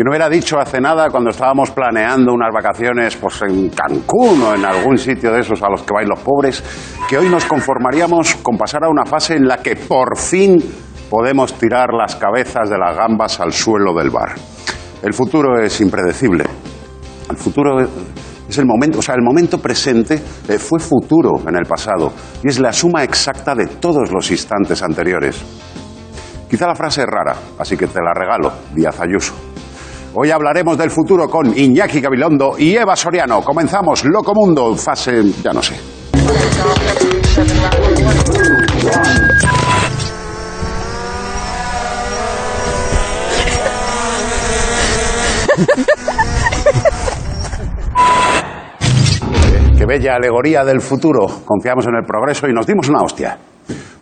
Que 0.00 0.04
no 0.04 0.12
hubiera 0.12 0.30
dicho 0.30 0.58
hace 0.58 0.80
nada 0.80 1.10
cuando 1.10 1.28
estábamos 1.28 1.72
planeando 1.72 2.32
unas 2.32 2.50
vacaciones 2.54 3.16
pues, 3.16 3.42
en 3.42 3.68
Cancún 3.68 4.40
o 4.40 4.54
en 4.54 4.64
algún 4.64 4.96
sitio 4.96 5.30
de 5.30 5.40
esos 5.40 5.62
a 5.62 5.68
los 5.68 5.82
que 5.82 5.92
vais 5.92 6.08
los 6.08 6.20
pobres, 6.20 6.64
que 7.06 7.18
hoy 7.18 7.28
nos 7.28 7.44
conformaríamos 7.44 8.36
con 8.36 8.56
pasar 8.56 8.84
a 8.84 8.88
una 8.88 9.04
fase 9.04 9.34
en 9.34 9.46
la 9.46 9.58
que 9.58 9.76
por 9.76 10.16
fin 10.16 10.56
podemos 11.10 11.52
tirar 11.52 11.88
las 11.92 12.16
cabezas 12.16 12.70
de 12.70 12.78
las 12.78 12.96
gambas 12.96 13.40
al 13.40 13.52
suelo 13.52 13.92
del 13.92 14.08
bar. 14.08 14.36
El 15.02 15.12
futuro 15.12 15.62
es 15.62 15.78
impredecible. 15.82 16.44
El 17.28 17.36
futuro 17.36 17.78
es 18.48 18.56
el 18.56 18.64
momento, 18.64 19.00
o 19.00 19.02
sea, 19.02 19.16
el 19.16 19.22
momento 19.22 19.58
presente 19.58 20.14
eh, 20.14 20.58
fue 20.58 20.80
futuro 20.80 21.46
en 21.46 21.56
el 21.56 21.66
pasado 21.66 22.10
y 22.42 22.48
es 22.48 22.58
la 22.58 22.72
suma 22.72 23.04
exacta 23.04 23.54
de 23.54 23.66
todos 23.66 24.10
los 24.10 24.30
instantes 24.30 24.82
anteriores. 24.82 25.44
Quizá 26.48 26.66
la 26.66 26.74
frase 26.74 27.02
es 27.02 27.06
rara, 27.06 27.36
así 27.58 27.76
que 27.76 27.86
te 27.86 28.00
la 28.00 28.14
regalo, 28.14 28.50
Díaz 28.74 28.98
Ayuso. 28.98 29.49
Hoy 30.12 30.32
hablaremos 30.32 30.76
del 30.76 30.90
futuro 30.90 31.28
con 31.28 31.56
Iñaki 31.56 32.00
Gabilondo 32.00 32.58
y 32.58 32.74
Eva 32.74 32.96
Soriano. 32.96 33.42
Comenzamos 33.42 34.04
Loco 34.04 34.32
Mundo, 34.34 34.74
fase, 34.74 35.22
ya 35.40 35.52
no 35.52 35.62
sé. 35.62 35.74
Qué 49.78 49.86
bella 49.86 50.16
alegoría 50.16 50.64
del 50.64 50.80
futuro. 50.80 51.26
Confiamos 51.44 51.86
en 51.86 51.94
el 51.94 52.04
progreso 52.04 52.48
y 52.48 52.52
nos 52.52 52.66
dimos 52.66 52.88
una 52.88 53.02
hostia. 53.02 53.38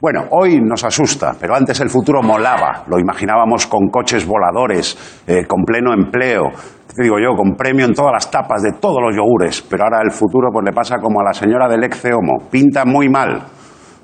Bueno, 0.00 0.26
hoy 0.30 0.60
nos 0.60 0.84
asusta, 0.84 1.34
pero 1.40 1.56
antes 1.56 1.80
el 1.80 1.90
futuro 1.90 2.22
molaba. 2.22 2.84
Lo 2.86 3.00
imaginábamos 3.00 3.66
con 3.66 3.88
coches 3.88 4.24
voladores, 4.24 5.24
eh, 5.26 5.44
con 5.44 5.64
pleno 5.64 5.92
empleo, 5.92 6.50
te 6.94 7.02
digo 7.02 7.16
yo, 7.18 7.34
con 7.36 7.56
premio 7.56 7.84
en 7.84 7.94
todas 7.94 8.12
las 8.12 8.30
tapas 8.30 8.62
de 8.62 8.74
todos 8.80 8.98
los 9.02 9.16
yogures. 9.16 9.60
Pero 9.62 9.84
ahora 9.84 9.98
el 10.04 10.12
futuro 10.12 10.50
pues 10.52 10.64
le 10.64 10.72
pasa 10.72 10.98
como 10.98 11.20
a 11.20 11.24
la 11.24 11.32
señora 11.32 11.66
del 11.66 11.82
ex 11.82 12.04
Homo. 12.04 12.48
Pinta 12.48 12.84
muy 12.84 13.08
mal. 13.08 13.42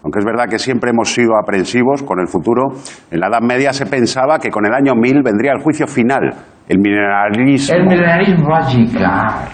Aunque 0.02 0.18
es 0.18 0.24
verdad 0.24 0.48
que 0.50 0.58
siempre 0.58 0.90
hemos 0.90 1.14
sido 1.14 1.38
aprensivos 1.40 2.02
con 2.02 2.18
el 2.18 2.26
futuro, 2.26 2.72
en 3.10 3.20
la 3.20 3.28
Edad 3.28 3.40
Media 3.40 3.72
se 3.72 3.86
pensaba 3.86 4.40
que 4.40 4.50
con 4.50 4.66
el 4.66 4.74
año 4.74 4.94
1000 4.96 5.22
vendría 5.22 5.52
el 5.52 5.62
juicio 5.62 5.86
final, 5.86 6.28
el 6.68 6.78
mineralismo. 6.78 7.76
El 7.76 7.86
mineralismo 7.86 8.48
radical. 8.48 9.48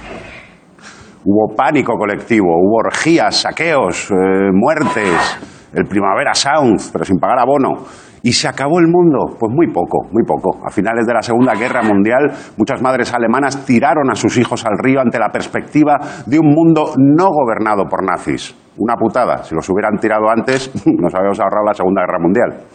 Hubo 1.23 1.55
pánico 1.55 1.93
colectivo, 1.99 2.49
hubo 2.49 2.79
orgías, 2.79 3.43
saqueos, 3.43 4.11
eh, 4.11 4.15
muertes, 4.53 5.60
el 5.73 5.85
Primavera 5.87 6.35
Sound, 6.35 6.81
pero 6.93 7.05
sin 7.05 7.19
pagar 7.19 7.39
abono. 7.39 7.85
¿Y 8.23 8.33
se 8.33 8.49
acabó 8.49 8.81
el 8.81 8.89
mundo? 8.89 9.37
Pues 9.39 9.51
muy 9.51 9.69
poco, 9.69 10.07
muy 10.13 10.25
poco. 10.25 10.61
A 10.67 10.71
finales 10.71 11.07
de 11.07 11.15
la 11.15 11.23
Segunda 11.23 11.55
Guerra 11.55 11.83
Mundial, 11.83 12.31
muchas 12.59 12.83
madres 12.83 13.15
alemanas 13.15 13.65
tiraron 13.65 14.11
a 14.11 14.15
sus 14.15 14.37
hijos 14.37 14.67
al 14.67 14.77
río 14.79 15.01
ante 15.01 15.19
la 15.19 15.31
perspectiva 15.31 15.99
de 16.27 16.39
un 16.39 16.49
mundo 16.49 16.93
no 16.99 17.29
gobernado 17.31 17.85
por 17.89 18.05
nazis. 18.05 18.55
Una 18.77 18.95
putada. 18.97 19.43
Si 19.43 19.55
los 19.55 19.69
hubieran 19.71 19.97
tirado 19.99 20.29
antes, 20.29 20.71
nos 20.87 21.15
habíamos 21.15 21.41
ahorrado 21.41 21.65
la 21.67 21.75
Segunda 21.75 22.03
Guerra 22.03 22.19
Mundial. 22.21 22.67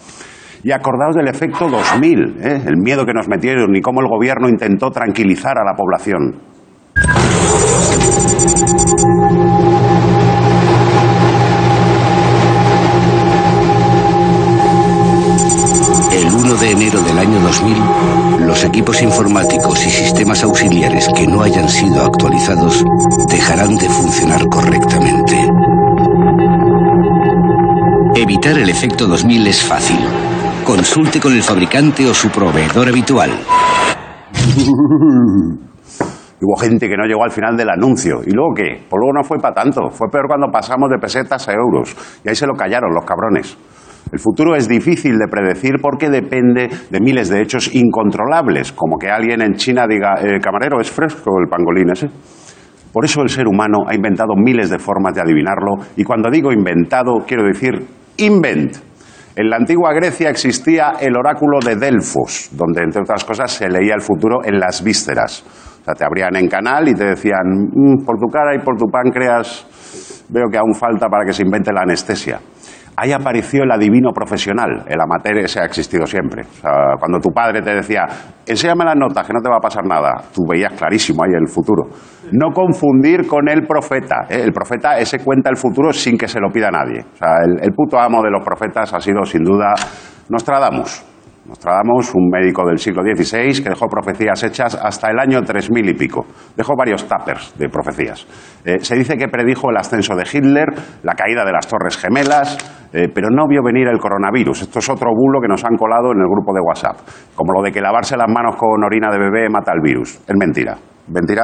Y 0.63 0.71
acordaos 0.71 1.15
del 1.15 1.27
efecto 1.27 1.69
2000, 1.69 2.37
¿eh? 2.41 2.63
el 2.65 2.77
miedo 2.77 3.05
que 3.05 3.13
nos 3.13 3.27
metieron 3.27 3.75
y 3.75 3.81
cómo 3.81 4.01
el 4.01 4.07
gobierno 4.07 4.49
intentó 4.49 4.89
tranquilizar 4.89 5.59
a 5.59 5.63
la 5.63 5.75
población. 5.75 6.41
2000, 17.65 18.47
los 18.47 18.63
equipos 18.63 19.01
informáticos 19.01 19.83
y 19.85 19.89
sistemas 19.89 20.43
auxiliares 20.43 21.09
que 21.15 21.25
no 21.25 21.41
hayan 21.41 21.67
sido 21.67 22.03
actualizados 22.03 22.85
dejarán 23.27 23.75
de 23.75 23.89
funcionar 23.89 24.47
correctamente. 24.49 25.35
Evitar 28.15 28.59
el 28.59 28.69
efecto 28.69 29.07
2000 29.07 29.47
es 29.47 29.63
fácil. 29.63 29.97
Consulte 30.63 31.19
con 31.19 31.33
el 31.33 31.41
fabricante 31.41 32.07
o 32.07 32.13
su 32.13 32.29
proveedor 32.29 32.87
habitual. 32.87 33.31
Hubo 36.41 36.57
gente 36.57 36.87
que 36.87 36.95
no 36.95 37.05
llegó 37.05 37.23
al 37.23 37.31
final 37.31 37.57
del 37.57 37.69
anuncio. 37.69 38.21
¿Y 38.25 38.31
luego 38.31 38.53
qué? 38.55 38.85
Pues 38.87 38.99
luego 38.99 39.13
no 39.13 39.23
fue 39.23 39.39
para 39.39 39.55
tanto. 39.55 39.89
Fue 39.89 40.07
peor 40.11 40.27
cuando 40.27 40.51
pasamos 40.51 40.91
de 40.91 40.99
pesetas 40.99 41.47
a 41.47 41.53
euros. 41.53 41.95
Y 42.23 42.29
ahí 42.29 42.35
se 42.35 42.45
lo 42.45 42.53
callaron 42.53 42.93
los 42.93 43.05
cabrones. 43.05 43.57
El 44.11 44.19
futuro 44.19 44.55
es 44.55 44.67
difícil 44.67 45.17
de 45.17 45.27
predecir 45.27 45.75
porque 45.81 46.09
depende 46.09 46.69
de 46.89 46.99
miles 46.99 47.29
de 47.29 47.41
hechos 47.41 47.73
incontrolables, 47.73 48.71
como 48.71 48.97
que 48.97 49.09
alguien 49.09 49.41
en 49.41 49.55
China 49.55 49.85
diga, 49.87 50.15
eh, 50.21 50.39
camarero, 50.39 50.79
es 50.79 50.91
fresco 50.91 51.31
el 51.41 51.49
pangolín 51.49 51.89
ese. 51.91 52.09
Por 52.93 53.03
eso 53.03 53.21
el 53.23 53.29
ser 53.29 53.47
humano 53.47 53.79
ha 53.87 53.95
inventado 53.95 54.35
miles 54.37 54.69
de 54.69 54.79
formas 54.79 55.13
de 55.15 55.21
adivinarlo, 55.21 55.73
y 55.97 56.03
cuando 56.03 56.29
digo 56.29 56.51
inventado, 56.53 57.25
quiero 57.27 57.43
decir 57.43 57.73
invent. 58.17 58.77
En 59.35 59.49
la 59.49 59.57
antigua 59.57 59.91
Grecia 59.93 60.29
existía 60.29 60.93
el 61.01 61.17
oráculo 61.17 61.59
de 61.59 61.75
Delfos, 61.75 62.51
donde, 62.53 62.83
entre 62.83 63.01
otras 63.01 63.25
cosas, 63.25 63.51
se 63.51 63.67
leía 63.67 63.95
el 63.95 64.01
futuro 64.01 64.45
en 64.45 64.59
las 64.59 64.81
vísceras. 64.81 65.43
O 65.81 65.83
sea, 65.83 65.93
te 65.93 66.05
abrían 66.05 66.37
en 66.37 66.47
canal 66.47 66.87
y 66.87 66.93
te 66.93 67.03
decían, 67.03 67.43
"Mm, 67.73 68.05
por 68.05 68.17
tu 68.17 68.27
cara 68.27 68.55
y 68.55 68.59
por 68.59 68.77
tu 68.77 68.85
páncreas, 68.85 70.23
veo 70.29 70.45
que 70.49 70.57
aún 70.57 70.73
falta 70.73 71.09
para 71.09 71.25
que 71.25 71.33
se 71.33 71.43
invente 71.43 71.73
la 71.73 71.81
anestesia. 71.81 72.39
Ahí 72.97 73.11
apareció 73.11 73.63
el 73.63 73.71
adivino 73.71 74.11
profesional. 74.11 74.85
El 74.87 75.01
amateur 75.01 75.37
ese 75.39 75.59
ha 75.59 75.65
existido 75.65 76.05
siempre. 76.05 76.43
O 76.43 76.61
sea, 76.61 76.71
cuando 76.97 77.19
tu 77.19 77.29
padre 77.31 77.61
te 77.61 77.75
decía, 77.75 78.05
enséñame 78.45 78.85
las 78.85 78.95
notas, 78.95 79.27
que 79.27 79.33
no 79.33 79.41
te 79.41 79.49
va 79.49 79.57
a 79.57 79.59
pasar 79.59 79.85
nada, 79.85 80.23
tú 80.33 80.43
veías 80.47 80.71
clarísimo 80.73 81.23
ahí 81.23 81.31
el 81.33 81.49
futuro. 81.49 81.83
No 82.31 82.51
confundir 82.53 83.27
con 83.27 83.49
el 83.49 83.67
profeta. 83.67 84.25
¿eh? 84.29 84.41
El 84.43 84.53
profeta 84.53 84.97
ese 84.97 85.19
cuenta 85.19 85.49
el 85.49 85.57
futuro 85.57 85.91
sin 85.91 86.17
que 86.17 86.27
se 86.27 86.39
lo 86.39 86.49
pida 86.49 86.71
nadie. 86.71 87.01
O 87.01 87.17
sea, 87.17 87.37
el, 87.43 87.73
puto 87.73 87.99
amo 87.99 88.21
de 88.23 88.31
los 88.31 88.43
profetas 88.45 88.93
ha 88.93 89.01
sido 89.01 89.25
sin 89.25 89.43
duda 89.43 89.73
Nostradamus. 90.29 91.03
Nostradamus, 91.45 92.15
un 92.15 92.27
médico 92.29 92.65
del 92.65 92.79
siglo 92.79 93.03
XVI 93.03 93.61
que 93.61 93.69
dejó 93.69 93.87
profecías 93.87 94.41
hechas 94.43 94.73
hasta 94.81 95.11
el 95.11 95.19
año 95.19 95.43
3000 95.43 95.89
y 95.89 95.93
pico. 95.93 96.25
Dejó 96.55 96.73
varios 96.75 97.07
tuppers 97.07 97.55
de 97.57 97.69
profecías. 97.69 98.25
Eh, 98.65 98.79
se 98.79 98.95
dice 98.95 99.15
que 99.15 99.27
predijo 99.27 99.69
el 99.69 99.77
ascenso 99.77 100.15
de 100.15 100.23
Hitler, 100.23 100.73
la 101.03 101.13
caída 101.13 101.45
de 101.45 101.51
las 101.51 101.67
Torres 101.67 101.97
Gemelas, 101.97 102.57
eh, 102.95 103.09
pero 103.13 103.27
no 103.29 103.45
vio 103.45 103.61
venir 103.61 103.89
el 103.89 103.99
coronavirus. 103.99 104.61
Esto 104.61 104.79
es 104.79 104.89
otro 104.89 105.11
bulo 105.13 105.41
que 105.41 105.49
nos 105.49 105.65
han 105.65 105.75
colado 105.75 106.13
en 106.13 106.19
el 106.19 106.29
grupo 106.31 106.53
de 106.53 106.61
WhatsApp. 106.61 106.95
Como 107.35 107.51
lo 107.51 107.61
de 107.61 107.73
que 107.73 107.81
lavarse 107.81 108.15
las 108.15 108.31
manos 108.31 108.55
con 108.55 108.81
orina 108.81 109.11
de 109.11 109.19
bebé 109.19 109.49
mata 109.49 109.73
el 109.73 109.81
virus. 109.81 110.15
Es 110.25 110.35
mentira. 110.39 110.77
Mentira 111.09 111.43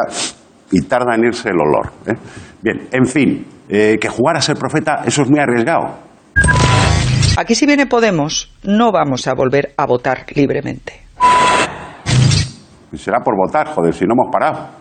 y 0.72 0.82
tarda 0.84 1.16
en 1.16 1.26
irse 1.26 1.50
el 1.50 1.60
olor. 1.60 1.92
¿eh? 2.08 2.16
Bien, 2.62 2.88
en 2.94 3.06
fin, 3.06 3.46
eh, 3.68 3.98
que 4.00 4.08
jugar 4.08 4.38
a 4.38 4.42
ser 4.42 4.56
profeta, 4.56 5.02
eso 5.06 5.24
es 5.24 5.30
muy 5.30 5.40
arriesgado. 5.40 6.00
Aquí 7.38 7.54
si 7.54 7.66
viene 7.66 7.86
Podemos, 7.86 8.54
no 8.64 8.94
vamos 8.94 9.28
a 9.28 9.34
volver 9.34 9.74
a 9.76 9.86
votar 9.86 10.26
libremente. 10.34 11.02
Y 12.94 12.98
será 12.98 13.20
por 13.20 13.36
votar, 13.36 13.68
joder, 13.68 13.94
si 13.94 14.06
no 14.06 14.14
hemos 14.14 14.32
parado. 14.32 14.81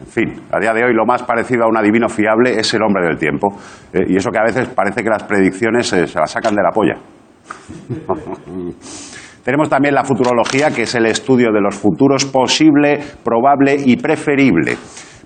En 0.00 0.06
fin, 0.06 0.42
a 0.50 0.58
día 0.58 0.72
de 0.72 0.82
hoy 0.82 0.94
lo 0.94 1.04
más 1.04 1.22
parecido 1.22 1.64
a 1.64 1.68
un 1.68 1.76
adivino 1.76 2.08
fiable 2.08 2.58
es 2.58 2.72
el 2.72 2.82
hombre 2.82 3.06
del 3.06 3.18
tiempo. 3.18 3.48
Eh, 3.92 4.06
y 4.08 4.16
eso 4.16 4.30
que 4.30 4.38
a 4.38 4.44
veces 4.44 4.68
parece 4.68 5.02
que 5.02 5.10
las 5.10 5.24
predicciones 5.24 5.92
eh, 5.92 6.06
se 6.06 6.18
las 6.18 6.30
sacan 6.30 6.54
de 6.54 6.62
la 6.62 6.70
polla. 6.70 6.94
Tenemos 9.44 9.68
también 9.68 9.94
la 9.94 10.04
futurología, 10.04 10.70
que 10.70 10.82
es 10.82 10.94
el 10.94 11.06
estudio 11.06 11.50
de 11.52 11.60
los 11.60 11.74
futuros 11.74 12.24
posible, 12.26 12.98
probable 13.22 13.76
y 13.84 13.96
preferible. 13.96 14.76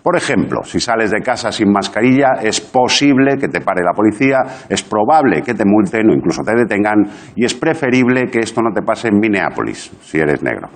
Por 0.03 0.17
ejemplo, 0.17 0.63
si 0.65 0.81
sales 0.81 1.11
de 1.11 1.21
casa 1.21 1.51
sin 1.51 1.73
mascarilla, 1.73 2.35
es 2.43 2.61
posible 2.61 3.37
que 3.39 3.49
te 3.49 3.61
pare 3.61 3.83
la 3.83 3.93
policía, 3.93 4.39
es 4.69 4.83
probable 4.83 5.43
que 5.43 5.55
te 5.55 5.65
multen 5.65 6.11
o 6.11 6.15
incluso 6.15 6.43
te 6.43 6.55
detengan 6.55 7.05
y 7.35 7.45
es 7.45 7.55
preferible 7.55 8.27
que 8.27 8.41
esto 8.41 8.61
no 8.61 8.73
te 8.73 8.83
pase 8.83 9.09
en 9.09 9.19
Minneapolis, 9.19 9.91
si 10.03 10.19
eres 10.19 10.43
negro. 10.43 10.69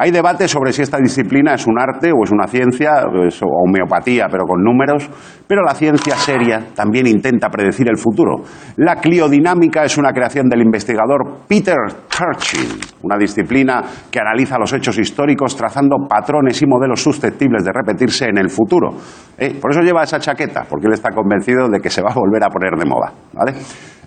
Hay 0.00 0.12
debate 0.12 0.46
sobre 0.46 0.72
si 0.72 0.82
esta 0.82 0.98
disciplina 0.98 1.54
es 1.54 1.66
un 1.66 1.76
arte 1.76 2.12
o 2.12 2.22
es 2.22 2.30
una 2.30 2.46
ciencia, 2.46 3.02
es 3.26 3.40
homeopatía, 3.42 4.28
pero 4.30 4.44
con 4.44 4.62
números, 4.62 5.10
pero 5.44 5.62
la 5.62 5.74
ciencia 5.74 6.14
seria 6.14 6.68
también 6.72 7.08
intenta 7.08 7.48
predecir 7.48 7.88
el 7.88 7.96
futuro. 7.96 8.44
La 8.76 8.94
cliodinámica 8.94 9.82
es 9.82 9.98
una 9.98 10.12
creación 10.12 10.48
del 10.48 10.62
investigador 10.62 11.40
Peter 11.48 11.74
Turchin, 12.08 12.78
una 13.02 13.16
disciplina 13.18 13.82
que 14.08 14.20
analiza 14.20 14.56
los 14.56 14.72
hechos 14.72 14.96
históricos 15.00 15.56
trazando 15.56 15.96
patrones 16.08 16.62
y 16.62 16.66
modelos 16.66 17.02
susceptibles 17.02 17.64
de 17.64 17.72
repetirse 17.72 18.26
en 18.26 18.38
el 18.38 18.50
futuro. 18.50 18.90
Eh, 19.36 19.58
por 19.60 19.72
eso 19.72 19.80
lleva 19.80 20.04
esa 20.04 20.20
chaqueta, 20.20 20.64
porque 20.70 20.86
él 20.86 20.92
está 20.92 21.10
convencido 21.10 21.68
de 21.68 21.80
que 21.80 21.90
se 21.90 22.02
va 22.02 22.12
a 22.12 22.14
volver 22.14 22.44
a 22.44 22.50
poner 22.50 22.78
de 22.78 22.84
moda. 22.84 23.12
¿vale? 23.32 23.52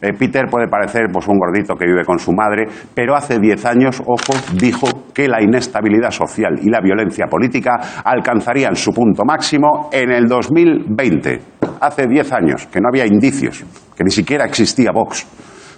Eh, 0.01 0.13
Peter 0.17 0.47
puede 0.49 0.67
parecer 0.67 1.03
pues, 1.13 1.27
un 1.27 1.37
gordito 1.37 1.75
que 1.75 1.85
vive 1.85 2.03
con 2.03 2.17
su 2.17 2.31
madre, 2.31 2.65
pero 2.93 3.15
hace 3.15 3.37
diez 3.39 3.63
años, 3.65 4.01
ojo, 4.01 4.33
dijo 4.55 4.87
que 5.13 5.27
la 5.27 5.43
inestabilidad 5.43 6.09
social 6.09 6.59
y 6.59 6.69
la 6.69 6.81
violencia 6.81 7.27
política 7.27 7.79
alcanzarían 8.03 8.75
su 8.75 8.91
punto 8.91 9.23
máximo 9.23 9.89
en 9.91 10.11
el 10.11 10.27
2020. 10.27 11.41
Hace 11.81 12.07
diez 12.07 12.31
años, 12.33 12.65
que 12.67 12.79
no 12.81 12.89
había 12.89 13.05
indicios, 13.05 13.63
que 13.95 14.03
ni 14.03 14.11
siquiera 14.11 14.45
existía 14.45 14.91
Vox. 14.91 15.27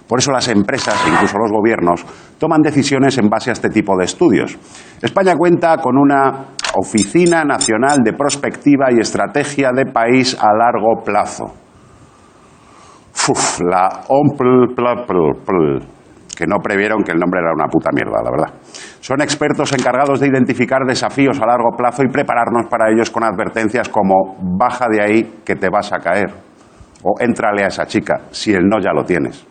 Por 0.08 0.18
eso 0.18 0.32
las 0.32 0.48
empresas, 0.48 1.02
incluso 1.06 1.38
los 1.38 1.50
gobiernos, 1.50 2.04
toman 2.38 2.62
decisiones 2.62 3.18
en 3.18 3.28
base 3.28 3.50
a 3.50 3.54
este 3.54 3.68
tipo 3.68 3.96
de 3.96 4.04
estudios. 4.04 4.56
España 5.02 5.34
cuenta 5.36 5.76
con 5.78 5.96
una 5.98 6.46
Oficina 6.76 7.44
Nacional 7.44 7.98
de 8.02 8.12
Prospectiva 8.12 8.86
y 8.90 9.00
Estrategia 9.00 9.70
de 9.74 9.86
País 9.86 10.36
a 10.38 10.48
Largo 10.52 11.02
Plazo 11.04 11.63
Uf, 13.26 13.60
la 13.60 14.02
OMPL, 14.08 14.84
que 16.36 16.46
no 16.46 16.58
previeron 16.58 17.02
que 17.02 17.12
el 17.12 17.18
nombre 17.18 17.40
era 17.40 17.52
una 17.54 17.68
puta 17.68 17.90
mierda, 17.92 18.22
la 18.22 18.30
verdad. 18.30 18.60
Son 19.00 19.22
expertos 19.22 19.72
encargados 19.72 20.20
de 20.20 20.28
identificar 20.28 20.82
desafíos 20.86 21.40
a 21.40 21.46
largo 21.46 21.70
plazo 21.76 22.02
y 22.02 22.08
prepararnos 22.08 22.66
para 22.68 22.90
ellos 22.90 23.10
con 23.10 23.24
advertencias 23.24 23.88
como 23.88 24.36
baja 24.58 24.86
de 24.90 25.02
ahí 25.02 25.34
que 25.44 25.56
te 25.56 25.68
vas 25.70 25.92
a 25.92 26.00
caer 26.00 26.32
o 27.02 27.14
éntrale 27.20 27.64
a 27.64 27.68
esa 27.68 27.86
chica 27.86 28.22
si 28.30 28.52
el 28.52 28.66
no 28.66 28.80
ya 28.80 28.92
lo 28.92 29.04
tienes. 29.04 29.46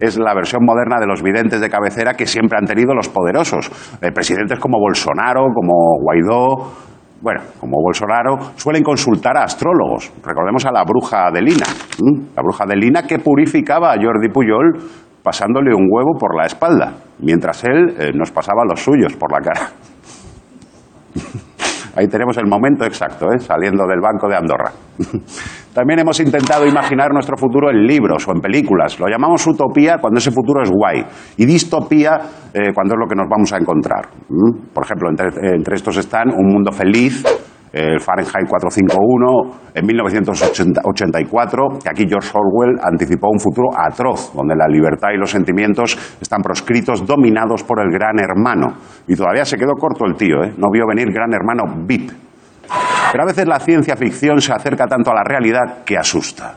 Es 0.00 0.18
la 0.18 0.34
versión 0.34 0.64
moderna 0.64 0.98
de 1.00 1.06
los 1.06 1.22
videntes 1.22 1.60
de 1.60 1.70
cabecera 1.70 2.14
que 2.14 2.26
siempre 2.26 2.58
han 2.58 2.66
tenido 2.66 2.92
los 2.94 3.08
poderosos. 3.08 3.70
Eh, 4.02 4.12
presidentes 4.12 4.58
como 4.58 4.78
Bolsonaro, 4.78 5.46
como 5.54 5.74
Guaidó, 6.02 6.72
bueno, 7.20 7.40
como 7.58 7.82
Bolsonaro, 7.82 8.52
suelen 8.56 8.82
consultar 8.82 9.36
a 9.36 9.44
astrólogos. 9.44 10.12
Recordemos 10.24 10.64
a 10.66 10.72
la 10.72 10.84
bruja 10.84 11.30
de 11.32 11.42
Lina, 11.42 11.66
la 12.34 12.42
bruja 12.42 12.64
de 12.66 12.76
Lina 12.76 13.02
que 13.02 13.18
purificaba 13.18 13.92
a 13.92 13.96
Jordi 13.96 14.28
Puyol 14.28 14.78
pasándole 15.22 15.74
un 15.74 15.88
huevo 15.90 16.16
por 16.18 16.36
la 16.36 16.46
espalda, 16.46 16.92
mientras 17.18 17.64
él 17.64 17.96
eh, 17.98 18.12
nos 18.14 18.30
pasaba 18.30 18.64
los 18.68 18.80
suyos 18.80 19.14
por 19.16 19.32
la 19.32 19.40
cara. 19.40 19.70
Ahí 21.96 22.08
tenemos 22.08 22.36
el 22.36 22.46
momento 22.46 22.84
exacto, 22.84 23.32
¿eh? 23.32 23.38
saliendo 23.38 23.86
del 23.86 24.00
Banco 24.00 24.28
de 24.28 24.36
Andorra. 24.36 24.70
También 25.74 26.00
hemos 26.00 26.20
intentado 26.20 26.66
imaginar 26.66 27.10
nuestro 27.12 27.36
futuro 27.36 27.70
en 27.70 27.86
libros 27.86 28.28
o 28.28 28.32
en 28.32 28.40
películas. 28.40 29.00
Lo 29.00 29.06
llamamos 29.08 29.46
utopía 29.46 29.96
cuando 29.98 30.18
ese 30.18 30.30
futuro 30.30 30.62
es 30.62 30.70
guay 30.70 31.04
y 31.36 31.46
distopía 31.46 32.20
eh, 32.52 32.72
cuando 32.74 32.94
es 32.94 33.00
lo 33.00 33.06
que 33.08 33.14
nos 33.14 33.28
vamos 33.28 33.52
a 33.52 33.56
encontrar. 33.56 34.08
Por 34.72 34.84
ejemplo, 34.84 35.08
entre 35.10 35.74
estos 35.74 35.96
están 35.96 36.30
Un 36.30 36.46
mundo 36.46 36.70
feliz, 36.70 37.24
el 37.76 38.00
Fahrenheit 38.00 38.48
451, 38.48 39.74
en 39.74 39.86
1984, 39.86 41.68
que 41.82 41.90
aquí 41.90 42.08
George 42.08 42.30
Orwell 42.32 42.80
anticipó 42.82 43.28
un 43.28 43.38
futuro 43.38 43.68
atroz, 43.76 44.32
donde 44.34 44.56
la 44.56 44.66
libertad 44.66 45.08
y 45.14 45.18
los 45.18 45.30
sentimientos 45.30 46.16
están 46.18 46.40
proscritos, 46.40 47.06
dominados 47.06 47.62
por 47.64 47.80
el 47.80 47.92
gran 47.92 48.18
hermano. 48.18 48.78
Y 49.06 49.14
todavía 49.14 49.44
se 49.44 49.58
quedó 49.58 49.74
corto 49.78 50.06
el 50.06 50.14
tío, 50.14 50.42
¿eh? 50.42 50.54
no 50.56 50.68
vio 50.72 50.86
venir 50.88 51.12
gran 51.12 51.34
hermano 51.34 51.84
VIP. 51.86 52.10
Pero 53.12 53.22
a 53.22 53.26
veces 53.26 53.46
la 53.46 53.60
ciencia 53.60 53.94
ficción 53.94 54.40
se 54.40 54.52
acerca 54.52 54.86
tanto 54.86 55.10
a 55.10 55.14
la 55.14 55.24
realidad 55.24 55.84
que 55.84 55.98
asusta. 55.98 56.54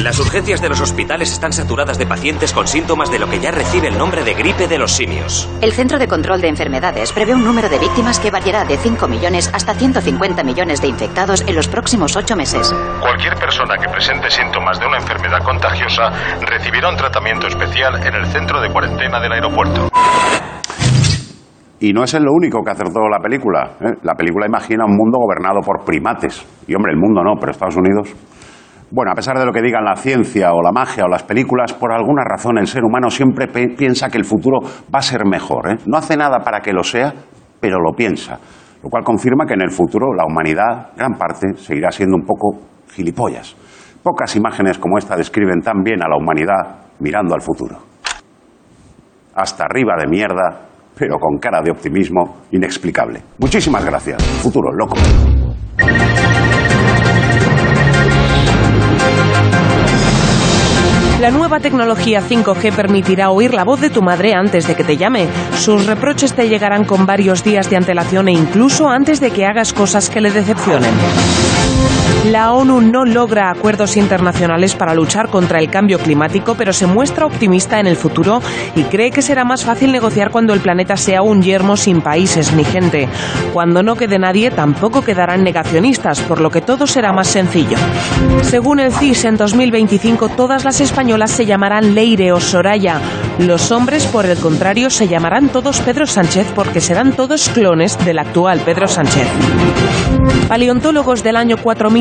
Las 0.00 0.18
urgencias 0.18 0.60
de 0.60 0.70
los 0.70 0.80
hospitales 0.80 1.30
están 1.30 1.52
saturadas 1.52 1.98
de 1.98 2.06
pacientes 2.06 2.52
con 2.52 2.66
síntomas 2.66 3.10
de 3.10 3.18
lo 3.18 3.28
que 3.28 3.38
ya 3.38 3.50
recibe 3.50 3.88
el 3.88 3.98
nombre 3.98 4.24
de 4.24 4.32
gripe 4.32 4.66
de 4.66 4.78
los 4.78 4.92
simios. 4.92 5.48
El 5.60 5.72
Centro 5.72 5.98
de 5.98 6.08
Control 6.08 6.40
de 6.40 6.48
Enfermedades 6.48 7.12
prevé 7.12 7.34
un 7.34 7.44
número 7.44 7.68
de 7.68 7.78
víctimas 7.78 8.18
que 8.18 8.30
variará 8.30 8.64
de 8.64 8.78
5 8.78 9.06
millones 9.06 9.50
hasta 9.52 9.74
150 9.74 10.42
millones 10.44 10.80
de 10.80 10.88
infectados 10.88 11.42
en 11.46 11.54
los 11.54 11.68
próximos 11.68 12.16
8 12.16 12.34
meses. 12.34 12.74
Cualquier 13.00 13.34
persona 13.34 13.76
que 13.76 13.88
presente 13.90 14.30
síntomas 14.30 14.80
de 14.80 14.86
una 14.86 14.96
enfermedad 14.96 15.44
contagiosa 15.44 16.10
recibirá 16.40 16.88
un 16.88 16.96
tratamiento 16.96 17.46
especial 17.46 17.94
en 18.04 18.14
el 18.14 18.26
centro 18.26 18.60
de 18.60 18.70
cuarentena 18.70 19.20
del 19.20 19.32
aeropuerto. 19.32 19.90
Y 21.80 21.92
no 21.92 22.04
es 22.04 22.14
lo 22.14 22.32
único 22.32 22.62
que 22.64 22.70
acertó 22.70 23.08
la 23.10 23.18
película. 23.18 23.72
¿eh? 23.80 23.98
La 24.04 24.14
película 24.14 24.46
imagina 24.46 24.84
un 24.86 24.96
mundo 24.96 25.18
gobernado 25.18 25.60
por 25.60 25.84
primates. 25.84 26.46
Y 26.66 26.74
hombre, 26.74 26.92
el 26.92 26.98
mundo 26.98 27.22
no, 27.22 27.34
pero 27.38 27.50
Estados 27.50 27.76
Unidos. 27.76 28.14
Bueno, 28.94 29.10
a 29.10 29.14
pesar 29.14 29.38
de 29.38 29.46
lo 29.46 29.52
que 29.52 29.62
digan 29.62 29.86
la 29.86 29.96
ciencia 29.96 30.52
o 30.52 30.60
la 30.60 30.70
magia 30.70 31.06
o 31.06 31.08
las 31.08 31.22
películas, 31.22 31.72
por 31.72 31.92
alguna 31.92 32.24
razón 32.24 32.58
el 32.58 32.66
ser 32.66 32.84
humano 32.84 33.08
siempre 33.08 33.48
piensa 33.48 34.10
que 34.10 34.18
el 34.18 34.26
futuro 34.26 34.58
va 34.94 34.98
a 34.98 35.02
ser 35.02 35.24
mejor. 35.24 35.70
¿eh? 35.70 35.76
No 35.86 35.96
hace 35.96 36.14
nada 36.14 36.40
para 36.40 36.60
que 36.60 36.74
lo 36.74 36.82
sea, 36.82 37.10
pero 37.58 37.80
lo 37.80 37.94
piensa. 37.96 38.38
Lo 38.82 38.90
cual 38.90 39.02
confirma 39.02 39.46
que 39.46 39.54
en 39.54 39.62
el 39.62 39.70
futuro 39.70 40.12
la 40.14 40.26
humanidad, 40.26 40.90
gran 40.94 41.14
parte, 41.14 41.54
seguirá 41.56 41.90
siendo 41.90 42.16
un 42.16 42.26
poco 42.26 42.58
gilipollas. 42.90 43.56
Pocas 44.02 44.36
imágenes 44.36 44.76
como 44.76 44.98
esta 44.98 45.16
describen 45.16 45.62
tan 45.62 45.82
bien 45.82 46.02
a 46.02 46.08
la 46.08 46.18
humanidad 46.18 46.90
mirando 46.98 47.34
al 47.34 47.40
futuro. 47.40 47.78
Hasta 49.34 49.64
arriba 49.64 49.94
de 49.98 50.06
mierda, 50.06 50.68
pero 50.94 51.16
con 51.18 51.38
cara 51.38 51.62
de 51.62 51.70
optimismo 51.70 52.42
inexplicable. 52.50 53.22
Muchísimas 53.38 53.86
gracias. 53.86 54.22
Futuro, 54.42 54.70
loco. 54.70 54.96
La 61.22 61.30
nueva 61.30 61.60
tecnología 61.60 62.20
5G 62.20 62.74
permitirá 62.74 63.30
oír 63.30 63.54
la 63.54 63.62
voz 63.62 63.80
de 63.80 63.90
tu 63.90 64.02
madre 64.02 64.34
antes 64.34 64.66
de 64.66 64.74
que 64.74 64.82
te 64.82 64.96
llame. 64.96 65.28
Sus 65.56 65.86
reproches 65.86 66.32
te 66.34 66.48
llegarán 66.48 66.84
con 66.84 67.06
varios 67.06 67.44
días 67.44 67.70
de 67.70 67.76
antelación 67.76 68.26
e 68.26 68.32
incluso 68.32 68.88
antes 68.88 69.20
de 69.20 69.30
que 69.30 69.46
hagas 69.46 69.72
cosas 69.72 70.10
que 70.10 70.20
le 70.20 70.32
decepcionen. 70.32 70.90
La 72.30 72.52
ONU 72.52 72.80
no 72.80 73.04
logra 73.04 73.50
acuerdos 73.50 73.96
internacionales 73.96 74.76
para 74.76 74.94
luchar 74.94 75.28
contra 75.28 75.58
el 75.58 75.68
cambio 75.68 75.98
climático, 75.98 76.54
pero 76.54 76.72
se 76.72 76.86
muestra 76.86 77.26
optimista 77.26 77.80
en 77.80 77.88
el 77.88 77.96
futuro 77.96 78.40
y 78.76 78.84
cree 78.84 79.10
que 79.10 79.22
será 79.22 79.44
más 79.44 79.64
fácil 79.64 79.90
negociar 79.90 80.30
cuando 80.30 80.54
el 80.54 80.60
planeta 80.60 80.96
sea 80.96 81.22
un 81.22 81.42
yermo 81.42 81.76
sin 81.76 82.00
países 82.00 82.52
ni 82.52 82.64
gente. 82.64 83.08
Cuando 83.52 83.82
no 83.82 83.96
quede 83.96 84.18
nadie, 84.18 84.50
tampoco 84.50 85.02
quedarán 85.02 85.42
negacionistas, 85.42 86.20
por 86.20 86.40
lo 86.40 86.50
que 86.50 86.60
todo 86.60 86.86
será 86.86 87.12
más 87.12 87.26
sencillo. 87.26 87.76
Según 88.42 88.78
el 88.78 88.92
CIS, 88.92 89.24
en 89.24 89.36
2025 89.36 90.28
todas 90.30 90.64
las 90.64 90.80
españolas 90.80 91.32
se 91.32 91.44
llamarán 91.44 91.94
Leire 91.94 92.32
o 92.32 92.40
Soraya. 92.40 93.00
Los 93.38 93.72
hombres, 93.72 94.06
por 94.06 94.26
el 94.26 94.38
contrario, 94.38 94.90
se 94.90 95.08
llamarán 95.08 95.48
todos 95.48 95.80
Pedro 95.80 96.06
Sánchez 96.06 96.52
porque 96.54 96.80
serán 96.80 97.12
todos 97.12 97.48
clones 97.48 97.98
del 98.04 98.20
actual 98.20 98.60
Pedro 98.60 98.86
Sánchez. 98.86 99.26
Paleontólogos 100.48 101.22
del 101.22 101.36
año 101.36 101.56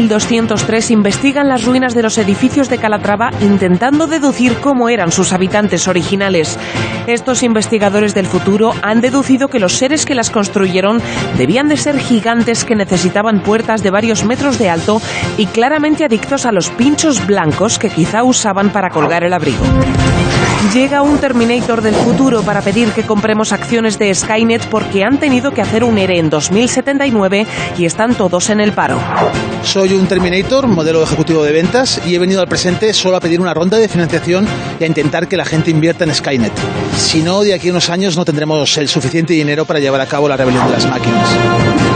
4203 0.08 0.92
investigan 0.92 1.48
las 1.48 1.66
ruinas 1.66 1.94
de 1.94 2.02
los 2.02 2.18
edificios 2.18 2.70
de 2.70 2.80
Calatrava 2.80 3.30
intentando 3.42 4.08
deducir 4.08 4.56
cómo 4.56 4.90
eran 4.90 5.12
sus 5.12 5.32
habitantes 5.32 5.88
originales. 5.88 6.58
Estos 7.08 7.44
investigadores 7.44 8.16
del 8.16 8.26
futuro 8.26 8.74
han 8.82 9.02
deducido 9.02 9.48
que 9.48 9.60
los 9.60 9.74
seres 9.74 10.06
que 10.06 10.16
las 10.16 10.32
construyeron 10.32 11.02
debían 11.38 11.68
de 11.68 11.78
ser 11.78 12.00
gigantes 12.00 12.66
que 12.66 12.76
necesitaban 12.76 13.42
puertas 13.44 13.84
de 13.84 13.92
varios 13.92 14.26
metros 14.26 14.58
de 14.58 14.70
alto 14.70 15.02
y 15.38 15.46
claramente 15.46 16.06
adictos 16.06 16.46
a 16.46 16.52
los 16.52 16.70
pinchos 16.72 17.26
blancos 17.28 17.78
que 17.78 17.90
quizá 17.90 18.24
usaban 18.24 18.72
para 18.72 18.90
colgar 18.90 19.24
el 19.24 19.34
abrigo. 19.34 19.64
Llega 20.70 21.02
un 21.02 21.18
Terminator 21.18 21.82
del 21.82 21.96
futuro 21.96 22.44
para 22.44 22.62
pedir 22.62 22.92
que 22.92 23.04
compremos 23.04 23.52
acciones 23.52 24.00
de 24.00 24.14
Skynet 24.16 24.68
porque 24.68 25.04
han 25.04 25.20
tenido 25.20 25.52
que 25.52 25.62
hacer 25.62 25.84
un 25.84 25.98
ERE 25.98 26.18
en 26.18 26.30
2079 26.30 27.46
y 27.78 27.86
están 27.86 28.16
todos 28.16 28.50
en 28.50 28.62
el 28.62 28.72
paro. 28.72 28.98
Soy 29.64 29.94
un 29.94 30.08
Terminator, 30.08 30.68
modelo 30.68 31.04
ejecutivo 31.04 31.44
de 31.44 31.52
ventas, 31.52 32.00
y 32.06 32.16
he 32.16 32.20
venido 32.20 32.40
al 32.40 32.48
presente 32.48 32.94
solo 32.94 33.18
a 33.18 33.20
pedir 33.20 33.42
una 33.42 33.54
ronda 33.54 33.78
de 33.78 33.90
financiación 33.90 34.48
y 34.80 34.84
a 34.86 34.88
intentar 34.88 35.28
que 35.28 35.36
la 35.36 35.44
gente 35.44 35.72
invierta 35.72 36.06
en 36.06 36.16
Skynet. 36.16 36.54
Si 36.96 37.22
no, 37.22 37.42
de 37.42 37.54
aquí 37.54 37.68
a 37.68 37.72
unos 37.72 37.90
años 37.90 38.16
no 38.16 38.24
tendremos 38.24 38.78
el 38.78 38.88
suficiente 38.88 39.34
dinero 39.34 39.66
para 39.66 39.80
llevar 39.80 40.00
a 40.00 40.06
cabo 40.06 40.30
la 40.30 40.38
rebelión 40.38 40.66
de 40.68 40.72
las 40.72 40.86
máquinas. 40.86 41.91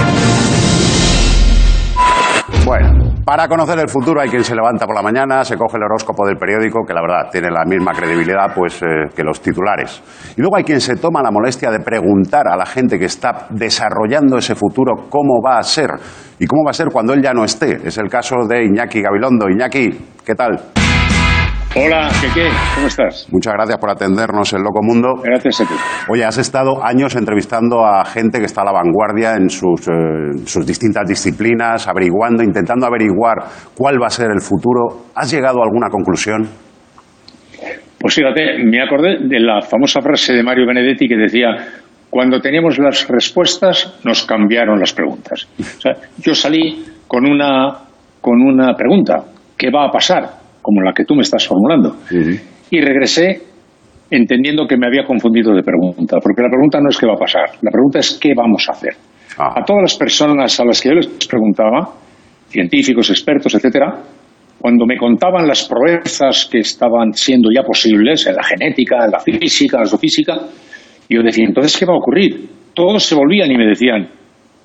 Para 3.25 3.47
conocer 3.47 3.79
el 3.79 3.89
futuro 3.89 4.21
hay 4.21 4.29
quien 4.29 4.43
se 4.43 4.53
levanta 4.53 4.85
por 4.85 4.95
la 4.95 5.01
mañana, 5.01 5.43
se 5.43 5.57
coge 5.57 5.77
el 5.77 5.83
horóscopo 5.83 6.27
del 6.27 6.37
periódico, 6.37 6.85
que 6.85 6.93
la 6.93 7.01
verdad 7.01 7.31
tiene 7.31 7.49
la 7.49 7.65
misma 7.65 7.91
credibilidad 7.91 8.53
pues, 8.53 8.79
eh, 8.83 9.09
que 9.15 9.23
los 9.23 9.41
titulares. 9.41 9.99
Y 10.37 10.41
luego 10.41 10.57
hay 10.57 10.63
quien 10.63 10.79
se 10.79 10.95
toma 10.95 11.23
la 11.23 11.31
molestia 11.31 11.71
de 11.71 11.79
preguntar 11.79 12.47
a 12.47 12.55
la 12.55 12.67
gente 12.67 12.99
que 12.99 13.05
está 13.05 13.47
desarrollando 13.49 14.37
ese 14.37 14.53
futuro 14.53 15.07
cómo 15.09 15.41
va 15.43 15.57
a 15.57 15.63
ser 15.63 15.89
y 16.37 16.45
cómo 16.45 16.65
va 16.65 16.69
a 16.69 16.75
ser 16.75 16.89
cuando 16.93 17.13
él 17.13 17.23
ya 17.23 17.33
no 17.33 17.43
esté. 17.43 17.79
Es 17.83 17.97
el 17.97 18.09
caso 18.09 18.45
de 18.47 18.63
Iñaki 18.63 19.01
Gabilondo. 19.01 19.49
Iñaki, 19.49 19.89
¿qué 20.23 20.35
tal? 20.35 20.84
Hola, 21.77 22.07
¿qué 22.21 22.27
qué? 22.33 22.47
¿Cómo 22.73 22.87
estás? 22.87 23.27
Muchas 23.33 23.53
gracias 23.53 23.77
por 23.79 23.89
atendernos 23.89 24.53
en 24.53 24.63
Loco 24.63 24.79
Mundo. 24.81 25.15
Gracias 25.21 25.59
a 25.59 25.65
ti. 25.65 25.73
Oye, 26.09 26.23
has 26.23 26.37
estado 26.37 26.81
años 26.81 27.17
entrevistando 27.17 27.85
a 27.85 28.05
gente 28.05 28.39
que 28.39 28.45
está 28.45 28.61
a 28.61 28.65
la 28.65 28.71
vanguardia 28.71 29.33
en 29.35 29.49
sus, 29.49 29.85
eh, 29.89 30.45
sus 30.45 30.65
distintas 30.65 31.05
disciplinas, 31.05 31.85
averiguando, 31.89 32.43
intentando 32.43 32.85
averiguar 32.85 33.39
cuál 33.75 34.01
va 34.01 34.07
a 34.07 34.09
ser 34.09 34.31
el 34.31 34.39
futuro. 34.39 35.07
¿Has 35.15 35.29
llegado 35.29 35.59
a 35.59 35.65
alguna 35.65 35.89
conclusión? 35.89 36.47
Pues 37.99 38.15
fíjate, 38.15 38.63
me 38.63 38.81
acordé 38.81 39.27
de 39.27 39.39
la 39.41 39.61
famosa 39.61 39.99
frase 40.01 40.31
de 40.31 40.43
Mario 40.43 40.65
Benedetti 40.65 41.09
que 41.09 41.17
decía, 41.17 41.49
cuando 42.09 42.39
teníamos 42.39 42.79
las 42.79 43.05
respuestas, 43.09 43.99
nos 44.05 44.25
cambiaron 44.25 44.79
las 44.79 44.93
preguntas. 44.93 45.45
O 45.59 45.81
sea, 45.81 45.91
yo 46.19 46.33
salí 46.33 46.85
con 47.05 47.29
una, 47.29 47.79
con 48.21 48.39
una 48.41 48.73
pregunta, 48.75 49.25
¿qué 49.57 49.69
va 49.69 49.87
a 49.87 49.91
pasar? 49.91 50.44
Como 50.65 50.81
la 50.81 50.93
que 50.93 51.05
tú 51.05 51.13
me 51.13 51.21
estás 51.21 51.47
formulando. 51.47 51.95
Y 52.71 52.81
regresé 52.81 53.39
entendiendo 54.09 54.65
que 54.65 54.77
me 54.77 54.87
había 54.87 55.05
confundido 55.05 55.53
de 55.53 55.61
pregunta, 55.61 56.17
porque 56.19 56.41
la 56.41 56.49
pregunta 56.49 56.79
no 56.81 56.89
es 56.89 56.97
qué 56.97 57.05
va 57.05 57.13
a 57.13 57.19
pasar, 57.19 57.49
la 57.61 57.69
pregunta 57.69 57.99
es 57.99 58.17
qué 58.19 58.33
vamos 58.35 58.65
a 58.67 58.71
hacer. 58.71 58.93
A 59.37 59.63
todas 59.63 59.83
las 59.83 59.95
personas 59.95 60.59
a 60.59 60.65
las 60.65 60.81
que 60.81 60.89
yo 60.89 60.95
les 60.95 61.27
preguntaba, 61.27 61.93
científicos, 62.49 63.11
expertos, 63.11 63.53
etcétera, 63.53 64.01
cuando 64.59 64.87
me 64.87 64.97
contaban 64.97 65.47
las 65.47 65.67
proezas 65.67 66.47
que 66.51 66.59
estaban 66.59 67.13
siendo 67.13 67.49
ya 67.53 67.61
posibles 67.61 68.25
en 68.25 68.35
la 68.35 68.43
genética, 68.43 69.05
en 69.05 69.11
la 69.11 69.19
física, 69.19 69.77
en 69.77 69.81
la 69.81 69.83
astrofísica, 69.83 70.33
yo 71.07 71.21
decía, 71.21 71.45
entonces, 71.45 71.77
¿qué 71.77 71.85
va 71.85 71.93
a 71.93 71.97
ocurrir? 71.97 72.49
Todos 72.73 73.03
se 73.03 73.13
volvían 73.13 73.51
y 73.51 73.57
me 73.57 73.67
decían, 73.67 74.09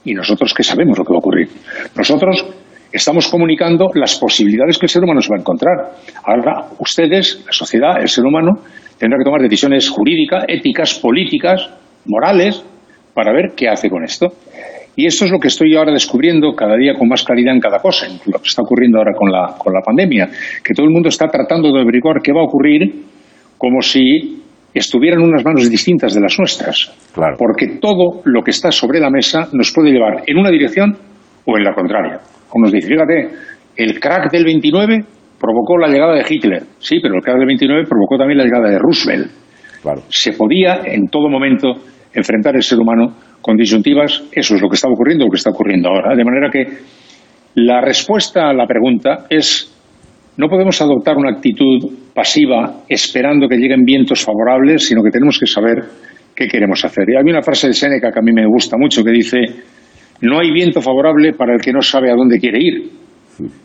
¿y 0.04 0.14
nosotros 0.14 0.54
qué 0.54 0.62
sabemos 0.62 0.96
lo 0.96 1.04
que 1.04 1.12
va 1.12 1.16
a 1.16 1.18
ocurrir? 1.18 1.48
Nosotros 1.94 2.46
estamos 2.92 3.28
comunicando 3.28 3.88
las 3.94 4.18
posibilidades 4.18 4.78
que 4.78 4.86
el 4.86 4.90
ser 4.90 5.02
humano 5.02 5.20
se 5.20 5.30
va 5.30 5.36
a 5.36 5.40
encontrar. 5.40 5.76
Ahora, 6.24 6.68
ustedes, 6.78 7.42
la 7.46 7.52
sociedad, 7.52 8.00
el 8.00 8.08
ser 8.08 8.24
humano, 8.24 8.62
tendrá 8.98 9.18
que 9.18 9.24
tomar 9.24 9.40
decisiones 9.42 9.88
jurídicas, 9.88 10.44
éticas, 10.48 10.98
políticas, 10.98 11.70
morales, 12.06 12.64
para 13.14 13.32
ver 13.32 13.52
qué 13.56 13.68
hace 13.68 13.88
con 13.88 14.04
esto. 14.04 14.28
Y 14.96 15.06
esto 15.06 15.24
es 15.24 15.30
lo 15.30 15.38
que 15.38 15.48
estoy 15.48 15.74
ahora 15.76 15.92
descubriendo 15.92 16.52
cada 16.54 16.76
día 16.76 16.94
con 16.94 17.08
más 17.08 17.24
claridad 17.24 17.54
en 17.54 17.60
cada 17.60 17.78
cosa, 17.78 18.06
lo 18.26 18.38
que 18.38 18.48
está 18.48 18.62
ocurriendo 18.62 18.98
ahora 18.98 19.12
con 19.16 19.30
la, 19.30 19.54
con 19.56 19.72
la 19.72 19.80
pandemia, 19.80 20.28
que 20.62 20.74
todo 20.74 20.84
el 20.84 20.92
mundo 20.92 21.08
está 21.08 21.26
tratando 21.28 21.72
de 21.72 21.80
averiguar 21.80 22.20
qué 22.22 22.32
va 22.32 22.40
a 22.40 22.44
ocurrir 22.44 23.04
como 23.56 23.80
si 23.80 24.42
estuvieran 24.74 25.22
unas 25.22 25.44
manos 25.44 25.70
distintas 25.70 26.14
de 26.14 26.20
las 26.20 26.38
nuestras. 26.38 26.92
Porque 27.38 27.78
todo 27.80 28.22
lo 28.24 28.42
que 28.42 28.50
está 28.50 28.70
sobre 28.70 29.00
la 29.00 29.10
mesa 29.10 29.48
nos 29.52 29.72
puede 29.72 29.90
llevar 29.90 30.22
en 30.26 30.38
una 30.38 30.50
dirección 30.50 30.96
o 31.44 31.56
en 31.56 31.64
la 31.64 31.74
contraria. 31.74 32.20
Como 32.50 32.64
nos 32.64 32.72
dice, 32.72 32.88
fíjate, 32.88 33.30
el 33.76 33.98
crack 33.98 34.30
del 34.30 34.44
29 34.44 35.04
provocó 35.38 35.78
la 35.78 35.88
llegada 35.88 36.14
de 36.14 36.24
Hitler. 36.28 36.62
Sí, 36.78 36.98
pero 37.00 37.14
el 37.14 37.22
crack 37.22 37.38
del 37.38 37.46
29 37.46 37.84
provocó 37.88 38.18
también 38.18 38.38
la 38.38 38.44
llegada 38.44 38.68
de 38.68 38.78
Roosevelt. 38.78 39.30
Se 40.10 40.32
podía 40.32 40.82
en 40.84 41.06
todo 41.08 41.30
momento 41.30 41.72
enfrentar 42.12 42.56
el 42.56 42.62
ser 42.62 42.78
humano 42.78 43.16
con 43.40 43.56
disyuntivas. 43.56 44.24
Eso 44.32 44.54
es 44.56 44.60
lo 44.60 44.68
que 44.68 44.74
está 44.74 44.88
ocurriendo, 44.88 45.24
lo 45.24 45.30
que 45.30 45.38
está 45.38 45.50
ocurriendo 45.50 45.88
ahora. 45.88 46.14
De 46.14 46.24
manera 46.24 46.50
que 46.50 46.66
la 47.54 47.80
respuesta 47.80 48.50
a 48.50 48.52
la 48.52 48.66
pregunta 48.66 49.26
es 49.30 49.74
no 50.36 50.48
podemos 50.48 50.80
adoptar 50.80 51.16
una 51.16 51.30
actitud 51.30 52.12
pasiva 52.14 52.82
esperando 52.88 53.48
que 53.48 53.56
lleguen 53.56 53.84
vientos 53.84 54.24
favorables, 54.24 54.86
sino 54.86 55.02
que 55.02 55.10
tenemos 55.10 55.38
que 55.38 55.46
saber 55.46 55.84
qué 56.34 56.46
queremos 56.46 56.84
hacer. 56.84 57.04
Y 57.08 57.16
hay 57.16 57.30
una 57.30 57.42
frase 57.42 57.68
de 57.68 57.72
Séneca 57.74 58.10
que 58.12 58.18
a 58.18 58.22
mí 58.22 58.32
me 58.32 58.46
gusta 58.46 58.76
mucho 58.78 59.04
que 59.04 59.10
dice, 59.10 59.38
no 60.22 60.38
hay 60.38 60.50
viento 60.52 60.80
favorable 60.80 61.32
para 61.32 61.54
el 61.54 61.60
que 61.60 61.72
no 61.72 61.82
sabe 61.82 62.10
a 62.10 62.14
dónde 62.14 62.38
quiere 62.38 62.58
ir. 62.60 62.90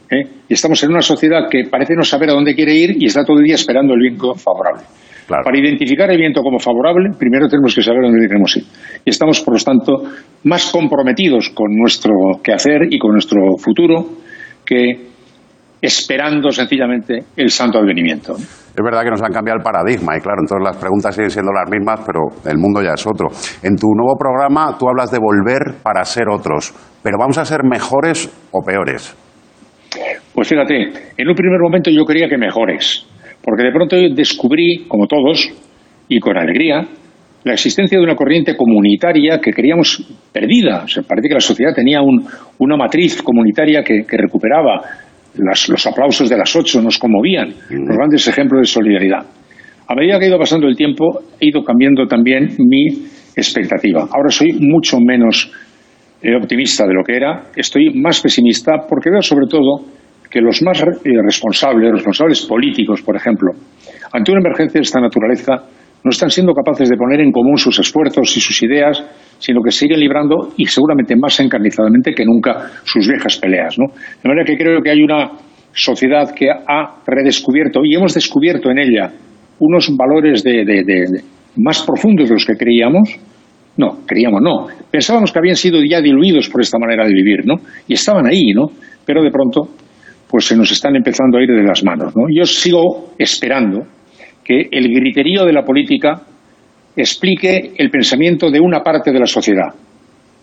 ¿Eh? 0.10 0.24
Y 0.48 0.54
estamos 0.54 0.82
en 0.84 0.92
una 0.92 1.02
sociedad 1.02 1.50
que 1.50 1.64
parece 1.70 1.96
no 1.96 2.04
saber 2.04 2.30
a 2.30 2.34
dónde 2.34 2.56
quiere 2.56 2.74
ir 2.74 2.96
y 2.98 3.06
está 3.06 3.26
todo 3.26 3.40
el 3.40 3.44
día 3.44 3.56
esperando 3.56 3.94
el 3.94 4.00
viento 4.00 4.34
favorable. 4.36 4.84
Para 5.28 5.58
identificar 5.58 6.10
el 6.12 6.18
viento 6.18 6.42
como 6.42 6.60
favorable, 6.60 7.10
primero 7.18 7.48
tenemos 7.48 7.74
que 7.74 7.82
saber 7.82 8.06
a 8.06 8.08
dónde 8.08 8.28
queremos 8.28 8.56
ir. 8.58 8.64
Y 9.04 9.10
estamos, 9.10 9.42
por 9.42 9.56
lo 9.56 9.60
tanto, 9.60 10.04
más 10.44 10.72
comprometidos 10.72 11.50
con 11.50 11.76
nuestro 11.76 12.14
quehacer 12.44 12.84
y 12.92 13.00
con 13.00 13.14
nuestro 13.14 13.58
futuro 13.58 14.06
que 14.64 15.15
esperando 15.86 16.52
sencillamente 16.52 17.24
el 17.36 17.50
santo 17.50 17.80
advenimiento. 17.80 18.36
Es 18.36 18.84
verdad 18.84 19.04
que 19.04 19.12
nos 19.12 19.22
han 19.22 19.32
cambiado 19.32 19.60
el 19.60 19.64
paradigma 19.64 20.18
y 20.18 20.20
claro, 20.20 20.42
entonces 20.42 20.64
las 20.64 20.78
preguntas 20.78 21.16
siguen 21.16 21.30
siendo 21.30 21.52
las 21.54 21.70
mismas, 21.70 22.02
pero 22.06 22.28
el 22.50 22.58
mundo 22.58 22.82
ya 22.82 22.94
es 22.94 23.08
otro. 23.08 23.28
En 23.64 23.76
tu 23.78 23.88
nuevo 23.96 24.18
programa 24.18 24.78
tú 24.78 24.90
hablas 24.90 25.12
de 25.12 25.20
volver 25.20 25.82
para 25.82 26.04
ser 26.04 26.28
otros, 26.30 26.74
pero 27.02 27.18
¿vamos 27.18 27.38
a 27.38 27.46
ser 27.46 27.64
mejores 27.64 28.30
o 28.52 28.62
peores? 28.62 29.16
Pues 30.34 30.50
fíjate, 30.50 30.92
en 31.18 31.30
un 31.30 31.36
primer 31.36 31.60
momento 31.62 31.90
yo 31.90 32.04
quería 32.04 32.28
que 32.28 32.38
mejores, 32.38 33.08
porque 33.42 33.64
de 33.64 33.72
pronto 33.72 33.96
descubrí, 34.14 34.86
como 34.90 35.08
todos, 35.08 35.50
y 36.10 36.20
con 36.20 36.38
alegría, 36.38 36.86
la 37.46 37.54
existencia 37.54 37.98
de 37.98 38.04
una 38.04 38.16
corriente 38.16 38.58
comunitaria 38.58 39.40
que 39.40 39.52
creíamos 39.52 40.04
perdida. 40.34 40.84
O 40.84 41.04
parece 41.08 41.30
que 41.30 41.36
la 41.36 41.40
sociedad 41.40 41.74
tenía 41.74 42.00
una 42.02 42.76
matriz 42.76 43.22
comunitaria 43.22 43.84
que 43.84 44.18
recuperaba 44.18 44.82
los 45.38 45.88
aplausos 45.88 46.30
de 46.30 46.38
las 46.38 46.56
ocho 46.56 46.82
nos 46.82 46.98
conmovían, 46.98 47.50
los 47.70 47.98
grandes 47.98 48.28
ejemplos 48.28 48.62
de 48.62 48.68
solidaridad. 48.68 49.26
A 49.88 49.96
medida 49.96 50.18
que 50.18 50.26
ha 50.26 50.30
ido 50.30 50.40
pasando 50.40 50.68
el 50.68 50.76
tiempo, 50.76 51.22
he 51.40 51.50
ido 51.50 51.64
cambiando 51.64 52.08
también 52.08 52.50
mi 52.58 52.88
expectativa. 53.36 54.08
Ahora 54.12 54.30
soy 54.30 54.54
mucho 54.60 54.98
menos 55.00 55.52
eh, 56.22 56.36
optimista 56.36 56.88
de 56.88 56.94
lo 56.94 57.04
que 57.04 57.16
era, 57.16 57.52
estoy 57.56 57.94
más 57.94 58.22
pesimista 58.22 58.86
porque 58.90 59.12
veo 59.12 59.22
sobre 59.22 59.46
todo 59.48 59.86
que 60.30 60.42
los 60.42 60.62
más 60.64 60.82
eh, 60.82 60.86
responsables, 61.24 61.92
responsables 61.92 62.46
políticos, 62.46 63.02
por 63.02 63.16
ejemplo, 63.16 63.52
ante 64.12 64.32
una 64.32 64.42
emergencia 64.42 64.80
de 64.80 64.84
esta 64.84 65.00
naturaleza, 65.00 65.64
no 66.06 66.12
están 66.12 66.30
siendo 66.30 66.54
capaces 66.54 66.88
de 66.88 66.98
poner 66.98 67.20
en 67.20 67.32
común 67.32 67.58
sus 67.58 67.80
esfuerzos 67.80 68.38
y 68.38 68.40
sus 68.40 68.62
ideas, 68.62 69.04
sino 69.40 69.62
que 69.64 69.72
siguen 69.72 70.00
librando, 70.00 70.54
y 70.56 70.68
seguramente 70.68 71.16
más 71.16 71.40
encarnizadamente 71.40 72.14
que 72.14 72.24
nunca, 72.24 72.70
sus 72.84 73.08
viejas 73.08 73.40
peleas. 73.40 73.76
¿no? 73.80 73.88
De 74.22 74.30
manera 74.30 74.46
que 74.46 74.56
creo 74.56 74.84
que 74.84 74.92
hay 74.92 75.02
una 75.02 75.32
sociedad 75.74 76.32
que 76.36 76.52
ha 76.52 77.02
redescubierto, 77.08 77.82
y 77.84 77.96
hemos 77.96 78.14
descubierto 78.14 78.70
en 78.70 78.78
ella, 78.78 79.14
unos 79.58 79.90
valores 79.98 80.44
de, 80.44 81.24
más 81.58 81.82
profundos 81.82 82.30
de 82.30 82.36
los 82.36 82.46
que 82.46 82.54
creíamos. 82.54 83.10
No, 83.76 84.06
creíamos 84.06 84.42
no. 84.44 84.68
Pensábamos 84.92 85.32
que 85.32 85.40
habían 85.40 85.56
sido 85.56 85.80
ya 85.84 86.02
diluidos 86.02 86.50
por 86.50 86.62
esta 86.62 86.78
manera 86.78 87.08
de 87.08 87.14
vivir, 87.14 87.46
¿no? 87.46 87.56
Y 87.88 87.94
estaban 87.94 88.28
ahí, 88.28 88.54
¿no? 88.54 88.68
Pero 89.04 89.24
de 89.24 89.32
pronto, 89.32 89.70
pues 90.30 90.46
se 90.46 90.56
nos 90.56 90.72
están 90.72 90.96
empezando 90.96 91.40
a 91.40 91.42
ir 91.42 91.50
de 91.50 91.64
las 91.64 91.84
manos, 91.84 92.16
¿no? 92.16 92.26
Yo 92.30 92.46
sigo 92.46 93.14
esperando 93.18 93.95
que 94.46 94.68
el 94.72 94.88
griterío 94.94 95.44
de 95.44 95.52
la 95.52 95.64
política 95.66 96.22
explique 96.96 97.74
el 97.76 97.90
pensamiento 97.90 98.52
de 98.52 98.60
una 98.60 98.82
parte 98.82 99.12
de 99.12 99.20
la 99.20 99.26
sociedad, 99.26 99.74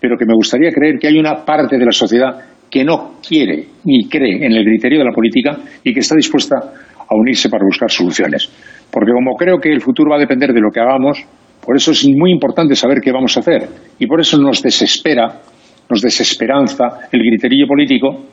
pero 0.00 0.18
que 0.18 0.26
me 0.26 0.34
gustaría 0.34 0.70
creer 0.70 0.98
que 0.98 1.06
hay 1.06 1.16
una 1.16 1.44
parte 1.44 1.78
de 1.78 1.84
la 1.84 1.92
sociedad 1.92 2.30
que 2.68 2.84
no 2.84 3.20
quiere 3.26 3.66
ni 3.84 4.08
cree 4.08 4.44
en 4.44 4.52
el 4.52 4.64
griterío 4.64 4.98
de 4.98 5.04
la 5.04 5.14
política 5.14 5.56
y 5.84 5.94
que 5.94 6.00
está 6.00 6.16
dispuesta 6.16 6.56
a 6.56 7.14
unirse 7.14 7.48
para 7.48 7.64
buscar 7.64 7.90
soluciones. 7.90 8.50
Porque 8.90 9.12
como 9.12 9.36
creo 9.36 9.58
que 9.58 9.70
el 9.70 9.80
futuro 9.80 10.10
va 10.10 10.16
a 10.16 10.20
depender 10.20 10.52
de 10.52 10.60
lo 10.60 10.70
que 10.70 10.80
hagamos, 10.80 11.24
por 11.64 11.76
eso 11.76 11.92
es 11.92 12.04
muy 12.08 12.32
importante 12.32 12.74
saber 12.74 12.98
qué 13.00 13.12
vamos 13.12 13.36
a 13.36 13.40
hacer. 13.40 13.68
Y 13.98 14.06
por 14.06 14.20
eso 14.20 14.36
nos 14.38 14.62
desespera, 14.62 15.40
nos 15.88 16.00
desesperanza 16.00 17.08
el 17.12 17.20
griterío 17.20 17.66
político, 17.66 18.24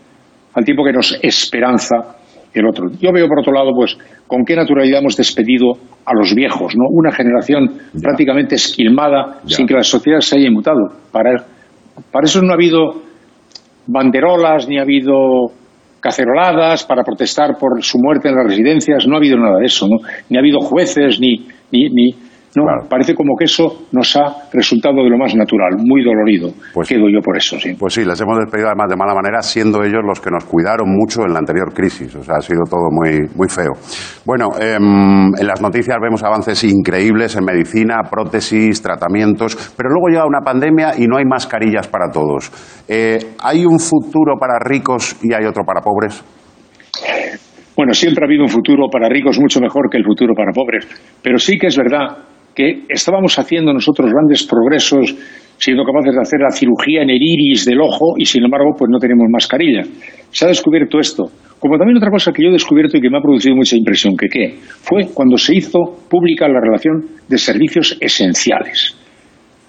al 0.54 0.66
tiempo 0.66 0.84
que 0.84 0.94
nos 0.94 1.20
esperanza 1.22 2.19
el 2.54 2.68
otro. 2.68 2.90
Yo 3.00 3.12
veo, 3.12 3.28
por 3.28 3.40
otro 3.40 3.54
lado, 3.54 3.72
pues 3.76 3.98
con 4.28 4.44
qué 4.44 4.56
naturalidad 4.56 5.00
hemos 5.00 5.16
despedido 5.16 5.74
a 6.06 6.14
los 6.14 6.34
viejos, 6.34 6.74
¿no? 6.76 6.86
Una 6.90 7.12
generación 7.12 7.70
prácticamente 8.02 8.56
esquilmada 8.56 9.42
sin 9.46 9.68
que 9.68 9.76
la 9.76 9.84
sociedad 9.84 10.20
se 10.20 10.38
haya 10.38 10.48
inmutado. 10.48 10.80
Para, 11.12 11.46
para 12.12 12.26
eso 12.26 12.42
no 12.42 12.52
ha 12.52 12.56
habido 12.56 13.02
banderolas, 13.88 14.68
ni 14.68 14.80
ha 14.80 14.84
habido 14.84 15.52
caceroladas 16.00 16.86
para 16.86 17.04
protestar 17.04 17.58
por 17.60 17.84
su 17.84 17.98
muerte 18.00 18.30
en 18.30 18.36
las 18.36 18.46
residencias, 18.46 19.06
no 19.08 19.16
ha 19.16 19.18
habido 19.18 19.38
nada 19.38 19.60
de 19.60 19.66
eso, 19.66 19.88
¿no? 19.88 19.98
Ni 20.30 20.38
ha 20.38 20.40
habido 20.40 20.60
jueces, 20.60 21.20
ni, 21.20 21.46
ni, 21.72 21.90
ni 21.90 22.29
no, 22.56 22.64
parece 22.90 23.14
como 23.14 23.36
que 23.38 23.46
eso 23.46 23.86
nos 23.92 24.16
ha 24.16 24.50
resultado 24.52 25.04
de 25.04 25.10
lo 25.10 25.18
más 25.18 25.36
natural, 25.36 25.78
muy 25.78 26.04
dolorido. 26.04 26.50
Pues, 26.74 26.90
Quedo 26.90 27.08
yo 27.08 27.22
por 27.22 27.38
eso, 27.38 27.60
sí. 27.60 27.76
Pues 27.78 27.94
sí, 27.94 28.04
les 28.04 28.20
hemos 28.20 28.40
despedido 28.40 28.68
además 28.68 28.90
de 28.90 28.96
mala 28.96 29.14
manera, 29.14 29.42
siendo 29.42 29.84
ellos 29.84 30.02
los 30.04 30.20
que 30.20 30.32
nos 30.32 30.46
cuidaron 30.46 30.90
mucho 30.90 31.22
en 31.26 31.34
la 31.34 31.40
anterior 31.40 31.72
crisis. 31.74 32.16
O 32.16 32.24
sea, 32.24 32.38
ha 32.38 32.42
sido 32.42 32.64
todo 32.68 32.90
muy, 32.90 33.28
muy 33.36 33.48
feo. 33.50 33.74
Bueno, 34.26 34.48
em, 34.60 35.30
en 35.38 35.48
las 35.48 35.62
noticias 35.62 35.98
vemos 36.02 36.24
avances 36.24 36.64
increíbles 36.64 37.36
en 37.36 37.46
medicina, 37.46 38.02
prótesis, 38.10 38.82
tratamientos, 38.82 39.74
pero 39.78 39.90
luego 39.90 40.08
llega 40.08 40.26
una 40.26 40.42
pandemia 40.42 40.94
y 40.98 41.06
no 41.06 41.18
hay 41.18 41.26
mascarillas 41.26 41.88
para 41.88 42.10
todos. 42.10 42.52
Eh, 42.88 43.20
¿Hay 43.44 43.66
un 43.66 43.80
futuro 43.80 44.38
para 44.40 44.58
ricos 44.58 45.18
y 45.22 45.34
hay 45.34 45.46
otro 45.46 45.64
para 45.64 45.82
pobres? 45.82 46.24
Bueno, 47.80 47.94
siempre 47.94 48.26
ha 48.26 48.28
habido 48.28 48.44
un 48.44 48.50
futuro 48.50 48.90
para 48.92 49.08
ricos 49.08 49.40
mucho 49.40 49.62
mejor 49.62 49.90
que 49.90 49.98
el 49.98 50.04
futuro 50.04 50.34
para 50.36 50.52
pobres, 50.52 50.86
pero 51.22 51.38
sí 51.38 51.58
que 51.58 51.68
es 51.68 51.78
verdad 51.78 52.29
que 52.56 52.84
estábamos 52.90 53.38
haciendo 53.40 53.74
nosotros 53.74 54.12
grandes 54.12 54.46
progresos, 54.46 55.16
siendo 55.58 55.84
capaces 55.84 56.14
de 56.16 56.22
hacer 56.22 56.40
la 56.40 56.52
cirugía 56.52 57.02
en 57.04 57.10
el 57.10 57.20
iris 57.22 57.66
del 57.66 57.82
ojo 57.82 58.16
y 58.18 58.26
sin 58.26 58.44
embargo 58.44 58.72
pues 58.78 58.90
no 58.92 58.98
tenemos 59.00 59.28
mascarilla. 59.30 59.84
Se 60.32 60.46
ha 60.46 60.48
descubierto 60.48 61.00
esto. 61.00 61.26
Como 61.60 61.78
también 61.78 61.98
otra 61.98 62.10
cosa 62.10 62.32
que 62.32 62.42
yo 62.42 62.50
he 62.50 62.54
descubierto 62.54 62.98
y 62.98 63.02
que 63.02 63.10
me 63.10 63.18
ha 63.18 63.22
producido 63.22 63.54
mucha 63.56 63.76
impresión, 63.76 64.16
que 64.16 64.28
qué, 64.30 64.56
fue 64.62 65.08
cuando 65.14 65.36
se 65.38 65.56
hizo 65.58 65.80
pública 66.10 66.48
la 66.48 66.62
relación 66.62 67.06
de 67.28 67.38
servicios 67.38 67.98
esenciales. 68.00 68.96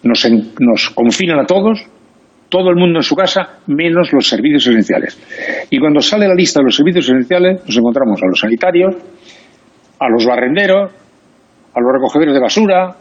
Nos, 0.05 0.25
en- 0.25 0.53
nos 0.61 0.91
confinan 0.91 1.41
a 1.41 1.47
todos, 1.47 1.85
todo 2.49 2.71
el 2.71 2.77
mundo 2.77 3.01
en 3.01 3.03
su 3.03 3.17
casa, 3.17 3.59
menos 3.67 4.13
los 4.13 4.29
servicios 4.29 4.69
esenciales. 4.69 5.21
Y 5.69 5.79
cuando 5.81 6.01
sale 6.01 6.29
la 6.29 6.35
lista 6.35 6.61
de 6.61 6.65
los 6.67 6.77
servicios 6.77 7.07
esenciales, 7.09 7.61
nos 7.67 7.77
encontramos 7.77 8.21
a 8.23 8.27
los 8.27 8.39
sanitarios, 8.39 8.95
a 9.99 10.09
los 10.09 10.25
barrenderos, 10.25 10.93
a 11.75 11.81
los 11.81 11.93
recogedores 11.93 12.35
de 12.35 12.41
basura, 12.41 12.97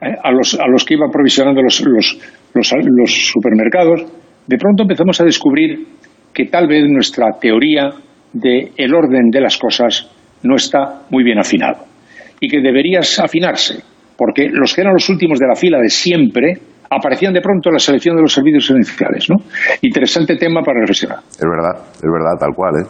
eh, 0.00 0.14
a, 0.22 0.30
los, 0.32 0.58
a 0.58 0.66
los 0.66 0.84
que 0.84 0.94
iban 0.94 1.10
provisionando 1.10 1.62
los, 1.62 1.80
los, 1.86 2.18
los- 2.54 2.72
los 2.84 3.12
supermercados. 3.26 4.02
De 4.46 4.56
pronto 4.58 4.82
empezamos 4.82 5.20
a 5.20 5.24
descubrir 5.24 5.86
que 6.32 6.46
tal 6.46 6.66
vez 6.68 6.84
nuestra 6.88 7.26
teoría 7.40 7.90
del 8.32 8.70
el 8.76 8.94
orden 8.94 9.30
de 9.30 9.40
las 9.40 9.58
cosas 9.58 10.08
no 10.42 10.56
está 10.56 11.02
muy 11.10 11.22
bien 11.24 11.38
afinado 11.38 11.84
y 12.40 12.48
que 12.48 12.60
deberías 12.60 13.18
afinarse, 13.18 13.82
porque 14.16 14.48
los 14.50 14.74
que 14.74 14.80
eran 14.80 14.94
los 14.94 15.08
últimos 15.10 15.38
de 15.38 15.46
la 15.46 15.54
fila 15.54 15.78
de 15.78 15.88
siempre 15.88 16.54
aparecían 16.88 17.32
de 17.32 17.40
pronto 17.40 17.68
en 17.68 17.74
la 17.74 17.78
selección 17.78 18.16
de 18.16 18.22
los 18.22 18.32
servicios 18.32 18.64
esenciales. 18.70 19.28
¿no? 19.28 19.36
Interesante 19.82 20.36
tema 20.36 20.62
para 20.62 20.80
reflexionar. 20.80 21.18
Es 21.30 21.38
verdad, 21.40 21.84
es 21.94 22.02
verdad, 22.02 22.38
tal 22.38 22.54
cual, 22.54 22.74
¿eh? 22.82 22.86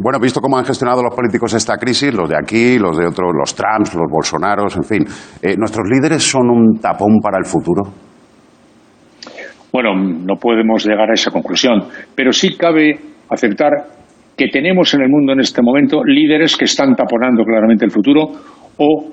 Bueno, 0.00 0.20
visto 0.20 0.40
cómo 0.40 0.56
han 0.56 0.64
gestionado 0.64 1.02
los 1.02 1.14
políticos 1.14 1.54
esta 1.54 1.76
crisis, 1.76 2.14
los 2.14 2.28
de 2.28 2.36
aquí, 2.36 2.78
los 2.78 2.96
de 2.96 3.06
otros, 3.06 3.32
los 3.36 3.52
Trumps, 3.54 3.94
los 3.96 4.08
Bolsonaros, 4.08 4.76
en 4.76 4.84
fin, 4.84 5.04
eh, 5.42 5.56
¿nuestros 5.56 5.88
líderes 5.90 6.22
son 6.22 6.48
un 6.50 6.78
tapón 6.78 7.18
para 7.20 7.38
el 7.38 7.44
futuro? 7.44 7.82
Bueno, 9.72 9.94
no 9.96 10.36
podemos 10.36 10.86
llegar 10.86 11.10
a 11.10 11.14
esa 11.14 11.32
conclusión, 11.32 11.82
pero 12.14 12.32
sí 12.32 12.56
cabe 12.56 12.96
aceptar 13.28 13.72
que 14.36 14.46
tenemos 14.46 14.94
en 14.94 15.02
el 15.02 15.08
mundo 15.08 15.32
en 15.32 15.40
este 15.40 15.62
momento 15.62 16.04
líderes 16.04 16.56
que 16.56 16.66
están 16.66 16.94
taponando 16.94 17.42
claramente 17.42 17.84
el 17.84 17.90
futuro 17.90 18.22
o 18.78 19.08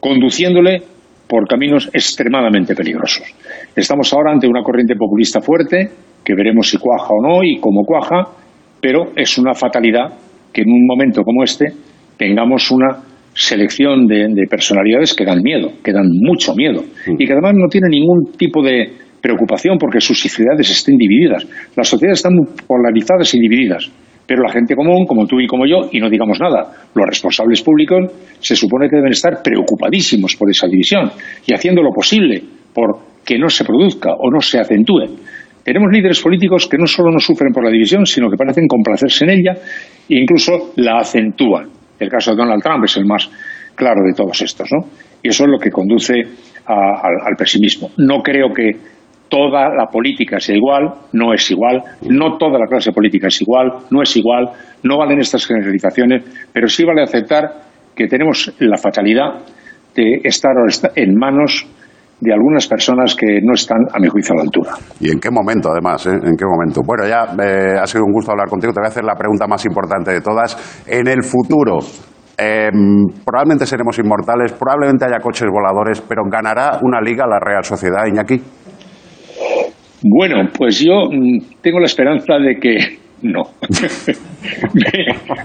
conduciéndole 0.00 0.82
por 1.28 1.46
caminos 1.46 1.88
extremadamente 1.92 2.74
peligrosos. 2.74 3.32
Estamos 3.74 4.12
ahora 4.12 4.32
ante 4.32 4.48
una 4.48 4.62
corriente 4.62 4.96
populista 4.96 5.40
fuerte, 5.40 5.88
que 6.24 6.34
veremos 6.34 6.68
si 6.68 6.78
cuaja 6.78 7.10
o 7.10 7.22
no 7.22 7.44
y 7.44 7.60
cómo 7.60 7.82
cuaja, 7.84 8.24
pero 8.80 9.12
es 9.16 9.38
una 9.38 9.54
fatalidad 9.54 10.12
que 10.52 10.62
en 10.62 10.68
un 10.68 10.86
momento 10.86 11.22
como 11.22 11.42
este 11.42 11.66
tengamos 12.16 12.70
una 12.70 13.02
selección 13.34 14.06
de, 14.06 14.28
de 14.28 14.46
personalidades 14.48 15.14
que 15.14 15.24
dan 15.24 15.42
miedo, 15.42 15.72
que 15.84 15.92
dan 15.92 16.08
mucho 16.22 16.54
miedo, 16.54 16.82
y 17.06 17.26
que 17.26 17.32
además 17.32 17.52
no 17.54 17.68
tienen 17.68 17.90
ningún 17.90 18.32
tipo 18.38 18.62
de 18.62 18.90
preocupación 19.20 19.76
porque 19.78 20.00
sus 20.00 20.20
sociedades 20.20 20.70
estén 20.70 20.96
divididas. 20.96 21.46
Las 21.76 21.88
sociedades 21.88 22.20
están 22.20 22.34
muy 22.34 22.46
polarizadas 22.66 23.34
y 23.34 23.40
divididas, 23.40 23.90
pero 24.26 24.42
la 24.42 24.52
gente 24.52 24.74
común, 24.74 25.06
como 25.06 25.26
tú 25.26 25.40
y 25.40 25.46
como 25.46 25.66
yo, 25.66 25.88
y 25.92 26.00
no 26.00 26.08
digamos 26.08 26.40
nada, 26.40 26.70
los 26.94 27.06
responsables 27.06 27.62
públicos 27.62 28.10
se 28.40 28.56
supone 28.56 28.88
que 28.88 28.96
deben 28.96 29.12
estar 29.12 29.42
preocupadísimos 29.42 30.36
por 30.36 30.50
esa 30.50 30.66
división 30.66 31.10
y 31.46 31.54
haciendo 31.54 31.82
lo 31.82 31.90
posible 31.90 32.42
por 32.72 32.98
que 33.24 33.38
no 33.38 33.48
se 33.48 33.64
produzca 33.64 34.12
o 34.12 34.30
no 34.30 34.40
se 34.40 34.60
acentúe. 34.60 35.04
Tenemos 35.66 35.90
líderes 35.90 36.22
políticos 36.22 36.68
que 36.70 36.78
no 36.78 36.86
solo 36.86 37.10
no 37.10 37.18
sufren 37.18 37.52
por 37.52 37.64
la 37.64 37.72
división, 37.72 38.06
sino 38.06 38.30
que 38.30 38.36
parecen 38.36 38.68
complacerse 38.68 39.24
en 39.24 39.30
ella 39.32 39.52
e 40.08 40.14
incluso 40.14 40.70
la 40.76 41.00
acentúan. 41.00 41.66
El 41.98 42.08
caso 42.08 42.30
de 42.30 42.36
Donald 42.36 42.62
Trump 42.62 42.84
es 42.84 42.96
el 42.96 43.04
más 43.04 43.28
claro 43.74 44.04
de 44.06 44.14
todos 44.14 44.40
estos, 44.42 44.68
¿no? 44.70 44.86
Y 45.20 45.28
eso 45.30 45.42
es 45.42 45.50
lo 45.50 45.58
que 45.58 45.72
conduce 45.72 46.14
al, 46.66 47.14
al 47.20 47.34
pesimismo. 47.36 47.90
No 47.98 48.22
creo 48.22 48.54
que 48.54 48.78
toda 49.28 49.74
la 49.74 49.86
política 49.90 50.38
sea 50.38 50.54
igual, 50.54 50.88
no 51.14 51.34
es 51.34 51.50
igual, 51.50 51.82
no 52.10 52.38
toda 52.38 52.60
la 52.60 52.68
clase 52.68 52.92
política 52.92 53.26
es 53.26 53.42
igual, 53.42 53.72
no 53.90 54.02
es 54.02 54.16
igual, 54.16 54.48
no 54.84 54.98
valen 54.98 55.18
estas 55.18 55.44
generalizaciones, 55.48 56.48
pero 56.52 56.68
sí 56.68 56.84
vale 56.84 57.02
aceptar 57.02 57.42
que 57.92 58.06
tenemos 58.06 58.54
la 58.60 58.76
fatalidad 58.76 59.42
de 59.96 60.20
estar 60.22 60.52
en 60.94 61.12
manos 61.16 61.66
de 62.20 62.32
algunas 62.32 62.66
personas 62.66 63.14
que 63.14 63.40
no 63.42 63.52
están, 63.54 63.78
a 63.92 63.98
mi 63.98 64.08
juicio, 64.08 64.32
a 64.32 64.36
la 64.38 64.42
altura. 64.44 64.70
¿Y 65.00 65.10
en 65.10 65.20
qué 65.20 65.30
momento, 65.30 65.70
además? 65.70 66.06
eh? 66.06 66.12
¿En 66.12 66.36
qué 66.36 66.44
momento? 66.46 66.80
Bueno, 66.84 67.06
ya 67.06 67.24
eh, 67.44 67.76
ha 67.80 67.86
sido 67.86 68.04
un 68.04 68.12
gusto 68.12 68.30
hablar 68.32 68.48
contigo. 68.48 68.72
Te 68.72 68.80
voy 68.80 68.86
a 68.86 68.88
hacer 68.88 69.04
la 69.04 69.14
pregunta 69.14 69.46
más 69.46 69.64
importante 69.66 70.12
de 70.12 70.20
todas. 70.22 70.56
En 70.86 71.08
el 71.08 71.22
futuro, 71.22 71.78
eh, 72.38 72.70
probablemente 73.24 73.66
seremos 73.66 73.98
inmortales, 73.98 74.52
probablemente 74.52 75.04
haya 75.04 75.18
coches 75.20 75.48
voladores, 75.50 76.00
pero 76.00 76.22
¿ganará 76.30 76.78
una 76.82 77.00
liga 77.00 77.26
la 77.26 77.38
Real 77.38 77.64
Sociedad, 77.64 78.06
Iñaki? 78.06 78.40
Bueno, 80.02 80.48
pues 80.56 80.80
yo 80.80 81.08
mm, 81.10 81.60
tengo 81.60 81.80
la 81.80 81.86
esperanza 81.86 82.34
de 82.38 82.56
que 82.56 82.76
no. 83.22 83.42
me, 84.74 84.90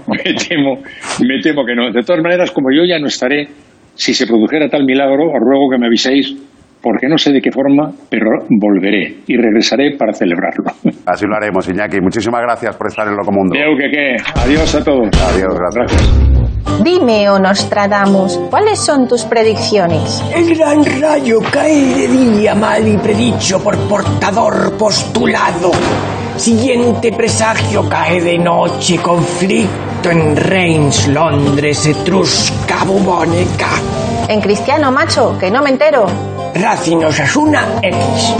me 0.08 0.34
temo, 0.34 0.76
me 1.20 1.40
temo 1.42 1.64
que 1.66 1.74
no. 1.74 1.90
De 1.92 2.02
todas 2.02 2.22
maneras, 2.22 2.50
como 2.50 2.70
yo 2.70 2.84
ya 2.88 2.98
no 2.98 3.06
estaré, 3.06 3.48
si 3.94 4.14
se 4.14 4.26
produjera 4.26 4.68
tal 4.68 4.84
milagro, 4.84 5.26
os 5.26 5.40
ruego 5.40 5.70
que 5.70 5.78
me 5.78 5.86
aviséis, 5.86 6.34
porque 6.82 7.06
no 7.08 7.16
sé 7.16 7.32
de 7.32 7.40
qué 7.40 7.50
forma, 7.50 7.90
pero 8.10 8.30
volveré 8.50 9.22
y 9.26 9.36
regresaré 9.36 9.96
para 9.96 10.12
celebrarlo. 10.12 10.64
Así 11.06 11.26
lo 11.26 11.36
haremos, 11.36 11.68
Iñaki. 11.68 12.00
Muchísimas 12.00 12.42
gracias 12.42 12.76
por 12.76 12.88
estar 12.88 13.06
en 13.06 13.14
Locomundo. 13.14 13.54
Veo 13.54 13.76
que 13.76 13.90
qué. 13.90 14.16
Adiós 14.40 14.74
a 14.74 14.84
todos. 14.84 15.08
Adiós, 15.32 15.54
gracias. 15.58 16.42
Dime, 16.82 17.28
oh 17.28 17.38
Nostradamus, 17.38 18.38
¿cuáles 18.50 18.78
son 18.78 19.06
tus 19.06 19.24
predicciones? 19.24 20.22
El 20.34 20.56
gran 20.56 20.84
rayo 21.00 21.38
cae 21.52 21.76
de 21.76 22.08
día 22.08 22.54
mal 22.54 22.86
y 22.86 22.96
predicho 22.96 23.62
por 23.62 23.76
portador 23.88 24.76
postulado. 24.78 25.70
Siguiente 26.36 27.12
presagio 27.12 27.88
cae 27.88 28.20
de 28.20 28.38
noche, 28.38 28.96
conflicto 28.98 30.10
en 30.10 30.34
Reims, 30.34 31.08
Londres, 31.08 31.86
Etrusca, 31.86 32.84
Bubónica. 32.84 33.68
En 34.28 34.40
cristiano, 34.40 34.90
macho, 34.90 35.36
que 35.38 35.50
no 35.50 35.62
me 35.62 35.70
entero. 35.70 36.06
Racing 36.54 37.04
Osasuna 37.04 37.64
X. 37.82 38.36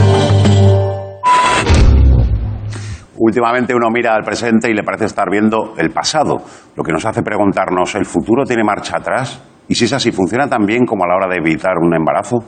Últimamente 3.17 3.75
uno 3.75 3.89
mira 3.91 4.15
al 4.15 4.23
presente 4.23 4.71
y 4.71 4.75
le 4.75 4.83
parece 4.83 5.07
estar 5.07 5.31
viendo 5.31 5.75
el 5.79 5.91
pasado, 5.91 6.43
lo 6.77 6.83
que 6.83 6.93
nos 6.93 7.05
hace 7.07 7.23
preguntarnos, 7.23 7.95
¿el 7.95 8.05
futuro 8.05 8.45
tiene 8.45 8.65
marcha 8.65 8.97
atrás? 8.99 9.41
Y 9.69 9.75
si 9.75 9.85
es 9.85 9.93
así, 9.93 10.11
¿funciona 10.13 10.49
tan 10.49 10.67
bien 10.67 10.85
como 10.85 11.05
a 11.05 11.09
la 11.09 11.15
hora 11.17 11.29
de 11.29 11.37
evitar 11.37 11.73
un 11.81 11.95
embarazo? 11.95 12.39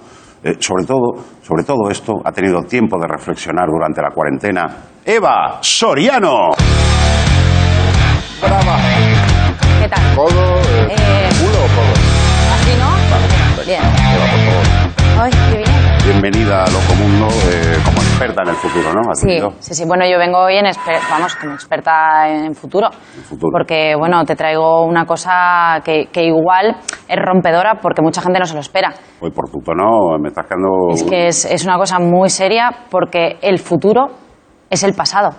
Eh, 0.43 0.57
sobre, 0.59 0.85
todo, 0.85 1.15
sobre 1.41 1.65
todo 1.65 1.89
esto 1.91 2.13
ha 2.25 2.33
tenido 2.33 2.61
tiempo 2.63 2.99
de 3.01 3.07
reflexionar 3.07 3.67
durante 3.69 4.03
la 4.03 4.11
cuarentena. 4.11 4.67
Eva 5.05 5.59
Soriano. 5.63 6.51
Brava. 8.43 8.77
¿Qué 9.81 9.89
tal? 9.89 10.17
¿Codo, 10.17 10.61
eh, 10.61 10.89
Eh, 10.91 11.29
culo 11.39 11.65
o 11.65 11.69
codo? 11.69 11.95
¿Así 12.53 12.73
no? 12.79 13.65
Bien. 13.65 13.81
Qué 15.31 15.57
bien. 15.57 15.71
Bienvenida 16.05 16.65
a 16.65 16.67
Locomundo 16.71 17.29
eh, 17.51 17.79
como 17.83 17.97
experta 17.99 18.43
en 18.43 18.49
el 18.51 18.57
futuro, 18.57 18.93
¿no? 18.93 19.01
¿Has 19.11 19.21
Sí, 19.21 19.27
venido? 19.27 19.53
sí, 19.59 19.75
sí. 19.75 19.85
Bueno, 19.87 20.05
yo 20.07 20.19
vengo 20.19 20.39
hoy 20.39 20.57
en 20.57 20.67
exper- 20.67 21.01
vamos, 21.11 21.35
como 21.37 21.55
experta 21.55 22.29
en 22.29 22.55
futuro. 22.55 22.91
futuro. 23.27 23.51
Porque, 23.51 23.95
bueno, 23.99 24.23
te 24.25 24.37
traigo 24.37 24.85
una 24.85 25.07
cosa 25.07 25.81
que, 25.83 26.09
que 26.13 26.25
igual 26.25 26.77
es 27.09 27.17
rompedora 27.17 27.77
porque 27.81 28.03
mucha 28.03 28.21
gente 28.21 28.39
no 28.39 28.45
se 28.45 28.53
lo 28.55 28.61
espera. 28.61 28.93
Hoy 29.21 29.31
por 29.31 29.49
tu 29.51 29.61
tono 29.61 30.19
me 30.21 30.29
estás 30.29 30.45
quedando... 30.47 30.69
Es 30.93 31.03
que 31.05 31.29
es, 31.29 31.45
es 31.47 31.65
una 31.65 31.79
cosa 31.79 31.99
muy 31.99 32.29
seria 32.29 32.71
porque 32.91 33.39
el 33.41 33.59
futuro 33.59 34.07
es 34.69 34.83
el 34.83 34.93
pasado. 34.93 35.31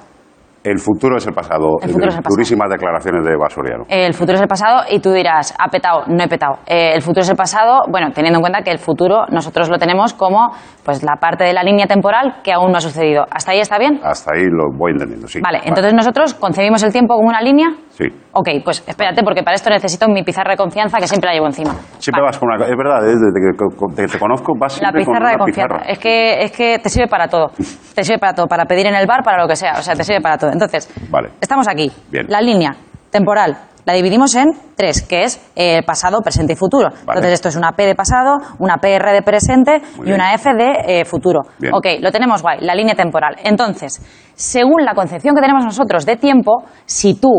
El 0.66 0.80
futuro 0.80 1.18
es 1.18 1.28
el 1.28 1.34
pasado. 1.34 1.78
El 1.80 1.90
futuro 1.90 2.10
es 2.10 2.16
el 2.16 2.24
pasado. 2.24 2.36
Durísimas 2.36 2.70
declaraciones 2.72 3.24
de 3.24 3.34
Eva 3.34 3.50
Soriano. 3.50 3.84
El 3.88 4.14
futuro 4.16 4.36
es 4.36 4.42
el 4.42 4.48
pasado 4.48 4.82
y 4.90 5.00
tú 5.00 5.12
dirás, 5.12 5.54
ha 5.60 5.70
petado, 5.70 6.06
no 6.08 6.24
he 6.24 6.28
petado. 6.28 6.56
Eh, 6.66 6.94
el 6.96 7.04
futuro 7.04 7.22
es 7.22 7.30
el 7.30 7.36
pasado, 7.36 7.82
bueno, 7.92 8.10
teniendo 8.12 8.40
en 8.40 8.42
cuenta 8.42 8.62
que 8.64 8.72
el 8.72 8.80
futuro 8.80 9.26
nosotros 9.30 9.70
lo 9.70 9.78
tenemos 9.78 10.16
como 10.16 10.50
pues 10.84 11.04
la 11.04 11.18
parte 11.20 11.44
de 11.44 11.54
la 11.54 11.62
línea 11.62 11.86
temporal 11.86 12.42
que 12.44 12.52
aún 12.52 12.72
no 12.72 12.78
ha 12.78 12.82
sucedido. 12.82 13.26
¿Hasta 13.30 13.52
ahí 13.52 13.60
está 13.60 13.78
bien? 13.78 14.00
Hasta 14.04 14.32
ahí 14.34 14.46
lo 14.46 14.76
voy 14.76 14.94
entendiendo, 14.94 15.28
sí. 15.28 15.40
Vale, 15.40 15.62
entonces 15.66 15.94
nosotros 15.94 16.34
concebimos 16.34 16.82
el 16.82 16.92
tiempo 16.92 17.16
como 17.16 17.30
una 17.30 17.42
línea. 17.42 17.68
Sí. 17.90 18.06
Ok, 18.34 18.50
pues 18.64 18.84
espérate, 18.88 19.24
porque 19.24 19.44
para 19.44 19.56
esto 19.56 19.70
necesito 19.70 20.08
mi 20.10 20.24
pizarra 20.24 20.52
de 20.52 20.58
confianza 20.58 20.98
que 20.98 21.08
siempre 21.08 21.30
la 21.30 21.36
llevo 21.36 21.48
encima. 21.48 21.74
Siempre 22.00 22.22
vas 22.22 22.38
con 22.38 22.50
una... 22.50 22.66
Es 22.66 22.76
verdad, 22.76 23.02
desde 23.02 23.32
que 23.34 24.12
te, 24.12 24.20
conozco 24.20 24.54
vas 24.60 24.74
La 24.74 24.90
siempre 24.90 25.06
con 25.06 25.14
pizarra 25.14 25.32
de 25.32 25.38
confianza. 25.38 25.76
pizarra. 25.76 25.92
Es 25.92 26.00
que, 26.00 26.44
es 26.44 26.52
que 26.52 26.80
te 26.80 26.90
sirve 26.90 27.08
para 27.08 27.28
todo. 27.28 27.52
Te 27.96 28.04
sirve 28.04 28.20
para 28.20 28.34
todo, 28.34 28.48
para 28.48 28.66
pedir 28.66 28.88
en 28.88 28.96
el 28.96 29.08
bar, 29.08 29.24
para 29.24 29.42
lo 29.42 29.48
que 29.48 29.56
sea. 29.56 29.76
O 29.80 29.82
sea, 29.82 29.96
te 29.96 30.04
sirve 30.04 30.20
para 30.20 30.38
todo. 30.38 30.52
Entonces, 30.56 30.90
Vale. 31.10 31.30
estamos 31.40 31.68
aquí. 31.68 31.92
Bien. 32.10 32.26
La 32.30 32.42
línea 32.42 32.76
temporal 33.12 33.58
la 33.86 33.94
dividimos 33.94 34.34
en 34.36 34.50
tres, 34.76 35.04
que 35.04 35.24
es 35.24 35.40
eh, 35.56 35.84
pasado, 35.86 36.20
presente 36.22 36.54
y 36.54 36.56
futuro. 36.56 36.90
Entonces, 37.02 37.34
esto 37.34 37.50
es 37.50 37.56
una 37.56 37.74
P 37.74 37.86
de 37.86 37.94
pasado, 37.94 38.38
una 38.58 38.78
PR 38.78 39.12
de 39.12 39.22
presente 39.22 39.82
y 40.04 40.12
una 40.12 40.34
F 40.34 40.50
de 40.56 41.02
eh, 41.02 41.06
futuro. 41.06 41.42
Bien. 41.60 41.74
Ok, 41.74 41.86
lo 42.02 42.12
tenemos 42.12 42.42
guay, 42.42 42.60
la 42.62 42.74
línea 42.74 42.96
temporal. 42.96 43.36
Entonces, 43.44 44.02
según 44.34 44.84
la 44.84 44.96
concepción 44.96 45.36
que 45.36 45.42
tenemos 45.42 45.64
nosotros 45.64 46.06
de 46.06 46.18
tiempo, 46.18 46.64
si 46.86 47.20
tú 47.20 47.30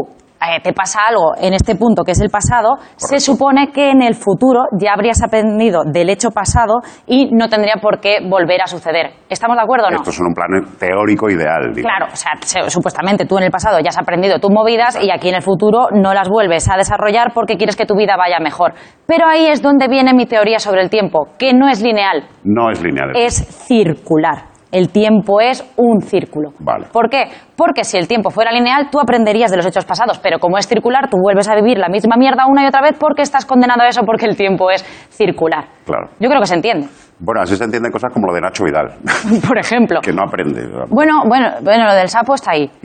eh, 0.55 0.61
te 0.63 0.73
pasa 0.73 1.01
algo 1.09 1.33
en 1.41 1.55
este 1.55 1.75
punto 1.77 2.03
que 2.05 2.13
es 2.13 2.21
el 2.21 2.31
pasado, 2.31 2.77
se 2.97 3.19
supone 3.21 3.69
que 3.73 3.91
en 3.91 4.03
el 4.03 4.15
futuro 4.15 4.61
ya 4.81 4.93
habrías 4.93 5.23
aprendido 5.23 5.83
del 5.85 6.11
hecho 6.11 6.31
pasado 6.31 6.75
y 7.07 7.31
no 7.35 7.49
tendría 7.49 7.75
por 7.81 8.01
qué 8.01 8.19
volver 8.29 8.61
a 8.63 8.67
suceder. 8.67 9.11
¿Estamos 9.29 9.57
de 9.57 9.63
acuerdo 9.63 9.87
o 9.87 9.91
no? 9.91 9.97
Esto 9.97 10.11
es 10.11 10.21
un 10.21 10.35
plano 10.35 10.67
teórico 10.79 11.29
ideal. 11.31 11.73
digamos. 11.75 11.83
Claro, 11.97 12.13
o 12.13 12.17
sea, 12.17 12.33
se- 12.41 12.71
supuestamente 12.71 13.25
tú 13.27 13.39
en 13.39 13.45
el 13.45 13.51
pasado 13.51 13.79
ya 13.81 13.89
has 13.89 13.99
aprendido 13.99 14.39
tus 14.39 14.51
movidas 14.51 14.99
y 15.03 15.11
aquí 15.11 15.29
en 15.29 15.37
el 15.37 15.43
futuro 15.43 15.89
no 15.93 16.15
las 16.15 16.29
vuelves 16.29 16.69
a 16.71 16.77
desarrollar 16.77 17.33
porque 17.35 17.57
quieres 17.57 17.77
que 17.77 17.87
tu 17.87 17.95
vida 17.97 18.17
vaya 18.17 18.39
mejor. 18.41 18.75
Pero 19.07 19.27
ahí 19.29 19.47
es 19.47 19.63
donde 19.63 19.89
viene 19.89 20.13
mi 20.15 20.27
teoría 20.27 20.59
sobre 20.59 20.83
el 20.83 20.91
tiempo, 20.91 21.29
que 21.39 21.53
no 21.53 21.69
es 21.69 21.83
lineal, 21.83 22.25
No 22.45 22.71
es 22.71 22.83
lineal. 22.83 23.13
es 23.15 23.35
circular. 23.67 24.56
El 24.73 24.91
tiempo 24.91 25.41
es 25.41 25.65
un 25.77 26.01
círculo. 26.01 26.51
Vale. 26.59 26.87
¿Por 26.93 27.09
qué? 27.09 27.25
Porque 27.57 27.85
si 27.85 27.97
el 27.97 28.09
tiempo 28.09 28.31
fuera 28.31 28.51
lineal, 28.53 28.89
tú 28.91 28.99
aprenderías 29.01 29.51
de 29.51 29.57
los 29.57 29.67
hechos 29.67 29.85
pasados, 29.85 30.19
pero 30.19 30.39
como 30.39 30.59
es 30.59 30.67
circular, 30.67 31.09
tú 31.09 31.17
vuelves 31.23 31.49
a 31.49 31.55
vivir 31.55 31.79
la 31.79 31.89
misma 31.89 32.17
mierda 32.17 32.47
una 32.49 32.65
y 32.65 32.67
otra 32.67 32.83
vez 32.83 32.97
porque 32.99 33.23
estás 33.23 33.47
condenado 33.47 33.83
a 33.83 33.89
eso 33.89 34.03
porque 34.05 34.27
el 34.27 34.37
tiempo 34.37 34.71
es 34.71 34.83
circular. 35.11 35.67
Claro. 35.85 36.09
Yo 36.19 36.29
creo 36.29 36.41
que 36.41 36.47
se 36.47 36.55
entiende. 36.57 36.89
Bueno, 37.19 37.41
así 37.43 37.57
se 37.57 37.65
entienden 37.65 37.91
cosas 37.91 38.13
como 38.13 38.27
lo 38.27 38.35
de 38.35 38.41
Nacho 38.43 38.65
Vidal, 38.65 38.89
Por 39.49 39.57
ejemplo. 39.59 40.01
que 40.03 40.13
no 40.13 40.23
aprende. 40.27 40.69
Bueno, 40.91 41.23
bueno, 41.27 41.49
bueno, 41.63 41.85
lo 41.87 41.95
del 41.95 42.09
sapo 42.09 42.35
está 42.35 42.51
ahí. 42.51 42.71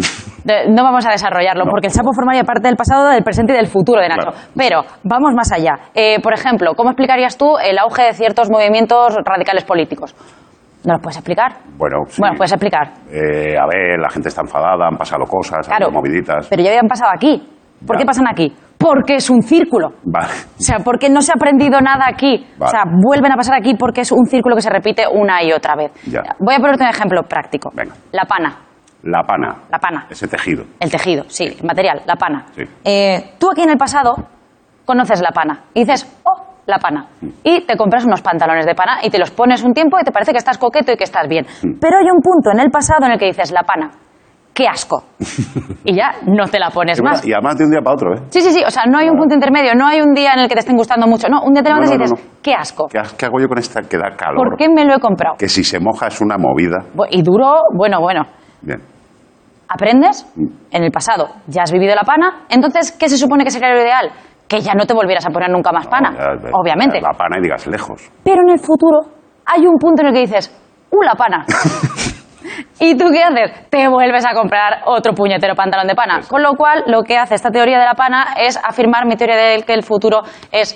De- 0.46 0.70
no 0.70 0.84
vamos 0.84 1.06
a 1.06 1.12
desarrollarlo, 1.12 1.66
porque 1.66 1.88
el 1.88 1.94
sapo 1.94 2.14
formaría 2.14 2.44
parte 2.44 2.68
del 2.68 2.76
pasado, 2.78 3.10
del 3.10 3.24
presente 3.24 3.54
y 3.54 3.56
del 3.58 3.68
futuro 3.68 4.02
de 4.02 4.08
Nacho. 4.08 4.30
Claro. 4.32 4.38
Pero 4.56 4.82
vamos 5.04 5.34
más 5.36 5.52
allá. 5.52 5.74
Eh, 5.94 6.20
por 6.22 6.34
ejemplo, 6.34 6.74
¿cómo 6.76 6.90
explicarías 6.92 7.38
tú 7.38 7.58
el 7.64 7.78
auge 7.78 8.04
de 8.04 8.14
ciertos 8.14 8.50
movimientos 8.50 9.16
radicales 9.24 9.66
políticos? 9.66 10.16
¿No 10.86 10.94
los 10.94 11.02
puedes 11.02 11.18
explicar? 11.18 11.52
Bueno, 11.78 11.98
sí. 12.08 12.20
Bueno, 12.22 12.36
puedes 12.38 12.52
explicar. 12.52 12.88
Eh, 13.12 13.56
a 13.58 13.66
ver, 13.68 14.00
la 14.00 14.10
gente 14.10 14.30
está 14.30 14.42
enfadada, 14.42 14.88
han 14.88 14.98
pasado 14.98 15.26
cosas, 15.26 15.60
han 15.60 15.78
Claro. 15.78 15.86
habido 15.88 16.02
moviditas. 16.02 16.48
Pero 16.50 16.64
ya 16.64 16.70
habían 16.70 16.88
pasado 16.88 17.12
aquí. 17.14 17.48
¿Por 17.86 17.96
Ya. 17.96 18.00
qué 18.00 18.06
pasan 18.06 18.26
aquí? 18.28 18.52
Porque 18.78 19.16
es 19.16 19.30
un 19.30 19.42
círculo. 19.44 19.90
Vale. 20.04 20.28
O 20.58 20.62
sea, 20.62 20.80
porque 20.84 21.08
no 21.10 21.22
se 21.22 21.32
ha 21.32 21.36
aprendido 21.36 21.80
nada 21.82 22.06
aquí. 22.08 22.48
O 22.60 22.68
sea, 22.68 22.84
vuelven 22.86 23.32
a 23.32 23.36
pasar 23.36 23.56
aquí 23.60 23.76
porque 23.76 24.02
es 24.02 24.12
un 24.12 24.26
círculo 24.26 24.56
que 24.56 24.62
se 24.64 24.70
repite 24.72 25.04
una 25.08 25.44
y 25.44 25.52
otra 25.52 25.76
vez. 25.76 25.92
Ya. 26.08 26.22
Voy 26.40 26.56
a 26.56 26.58
ponerte 26.60 26.84
un 26.84 26.90
ejemplo 26.90 27.22
práctico. 27.24 27.70
Venga. 27.76 27.94
La 28.12 28.26
pana. 28.26 28.56
La 29.04 29.24
pana. 29.24 29.56
La 29.70 29.78
pana. 29.80 30.06
Ese 30.10 30.28
tejido. 30.28 30.64
El 30.80 30.92
tejido, 30.92 31.24
sí, 31.28 31.46
el 31.46 31.64
material, 31.66 32.02
la 32.08 32.16
pana. 32.16 32.46
Sí. 32.56 32.64
Eh, 32.86 33.34
tú 33.40 33.50
aquí 33.52 33.62
en 33.62 33.70
el 33.72 33.78
pasado 33.78 34.16
conoces 34.86 35.22
la 35.22 35.30
pana 35.32 35.60
y 35.74 35.82
dices, 35.82 36.06
oh, 36.24 36.51
la 36.72 36.80
pana. 36.80 37.06
Y 37.44 37.62
te 37.68 37.78
compras 37.78 38.04
unos 38.06 38.22
pantalones 38.24 38.66
de 38.66 38.74
pana 38.74 38.98
y 39.04 39.10
te 39.12 39.20
los 39.20 39.30
pones 39.30 39.64
un 39.64 39.74
tiempo 39.74 40.00
y 40.00 40.04
te 40.04 40.12
parece 40.12 40.32
que 40.32 40.40
estás 40.40 40.58
coqueto 40.58 40.92
y 40.92 40.98
que 40.98 41.04
estás 41.04 41.28
bien. 41.28 41.46
Mm. 41.62 41.80
Pero 41.80 41.98
hay 42.00 42.06
un 42.06 42.22
punto 42.22 42.50
en 42.52 42.60
el 42.60 42.72
pasado 42.72 43.06
en 43.06 43.12
el 43.12 43.20
que 43.20 43.26
dices, 43.28 43.52
la 43.52 43.62
pana, 43.64 43.92
qué 44.54 44.68
asco. 44.68 45.04
y 45.86 45.94
ya 45.96 46.12
no 46.26 46.46
te 46.48 46.58
la 46.60 46.70
pones 46.72 46.98
Es 46.98 47.04
más. 47.04 47.26
Y 47.26 47.32
además 47.34 47.58
de 47.58 47.66
un 47.66 47.72
día 47.72 47.82
para 47.82 47.94
otro, 47.96 48.14
¿eh? 48.16 48.22
Sí, 48.30 48.42
sí, 48.42 48.52
sí, 48.52 48.64
o 48.66 48.72
sea, 48.72 48.84
no 48.86 48.98
hay 48.98 49.10
un 49.10 49.18
punto 49.18 49.36
intermedio, 49.36 49.76
no 49.76 49.88
hay 49.88 50.02
un 50.02 50.14
día 50.14 50.34
en 50.34 50.40
el 50.40 50.48
que 50.48 50.56
te 50.56 50.62
estén 50.62 50.76
gustando 50.76 51.06
mucho. 51.08 51.28
No, 51.30 51.42
un 51.44 51.54
día 51.54 51.62
te 51.64 51.70
No, 51.70 51.76
levantas 51.76 51.90
no, 51.90 51.96
y 51.96 52.10
no, 52.10 52.16
dices, 52.16 52.40
qué 52.42 52.54
asco. 52.54 52.88
¿Qué, 52.88 53.00
ha- 53.00 53.18
qué 53.18 53.26
hago 53.28 53.40
yo 53.40 53.48
con 53.48 53.58
esta 53.60 53.82
que 53.82 53.98
da 53.98 54.16
calor? 54.18 54.38
¿Por 54.50 54.58
qué 54.58 54.68
me 54.70 54.84
lo 54.86 54.96
he 54.96 55.00
comprado? 55.00 55.36
Que 55.38 55.48
si 55.48 55.64
se 55.64 55.80
moja 55.80 56.08
es 56.08 56.20
una 56.22 56.38
movida. 56.38 56.78
Y 57.12 57.22
duró, 57.22 57.54
bueno, 57.76 58.00
bueno. 58.02 58.24
Bien. 58.62 58.80
aprendes 59.68 60.26
Mm. 60.36 60.46
en 60.72 60.84
el 60.84 60.92
pasado, 60.92 61.30
ya 61.48 61.62
has 61.64 61.72
vivido 61.72 61.96
la 61.96 62.04
pana, 62.04 62.42
entonces, 62.50 62.92
¿qué 62.92 63.08
se 63.08 63.18
supone 63.18 63.44
que 63.46 63.52
sería 63.52 63.70
lo 63.74 63.82
ideal? 63.82 64.12
Que 64.52 64.60
ya 64.60 64.74
no 64.74 64.86
te 64.86 64.94
volvieras 64.94 65.26
a 65.26 65.30
poner 65.30 65.50
nunca 65.50 65.72
más 65.72 65.88
pana, 65.88 66.12
ya, 66.12 66.50
obviamente. 66.52 67.00
La 67.00 67.14
pana 67.18 67.38
y 67.40 67.42
digas 67.42 67.66
lejos. 67.68 68.12
Pero 68.24 68.42
en 68.46 68.52
el 68.52 68.60
futuro 68.60 69.00
hay 69.46 69.66
un 69.66 69.78
punto 69.78 70.02
en 70.02 70.10
el 70.10 70.14
que 70.14 70.20
dices, 70.20 70.52
¡uh, 70.92 71.02
la 71.04 71.14
pana! 71.16 71.46
¿Y 72.80 72.98
tú 72.98 73.06
qué 73.12 73.24
haces? 73.24 73.70
Te 73.70 73.88
vuelves 73.88 74.26
a 74.26 74.34
comprar 74.34 74.82
otro 74.86 75.14
puñetero 75.14 75.56
pantalón 75.56 75.88
de 75.88 75.96
pana. 75.96 76.20
Con 76.28 76.42
lo 76.44 76.54
cual, 76.56 76.84
lo 76.88 77.04
que 77.04 77.18
hace 77.18 77.36
esta 77.36 77.50
teoría 77.52 77.80
de 77.80 77.86
la 77.86 77.94
pana 77.94 78.34
es 78.38 78.58
afirmar 78.58 79.06
mi 79.06 79.16
teoría 79.16 79.36
de 79.38 79.64
que 79.64 79.74
el 79.74 79.84
futuro 79.84 80.22
es... 80.52 80.76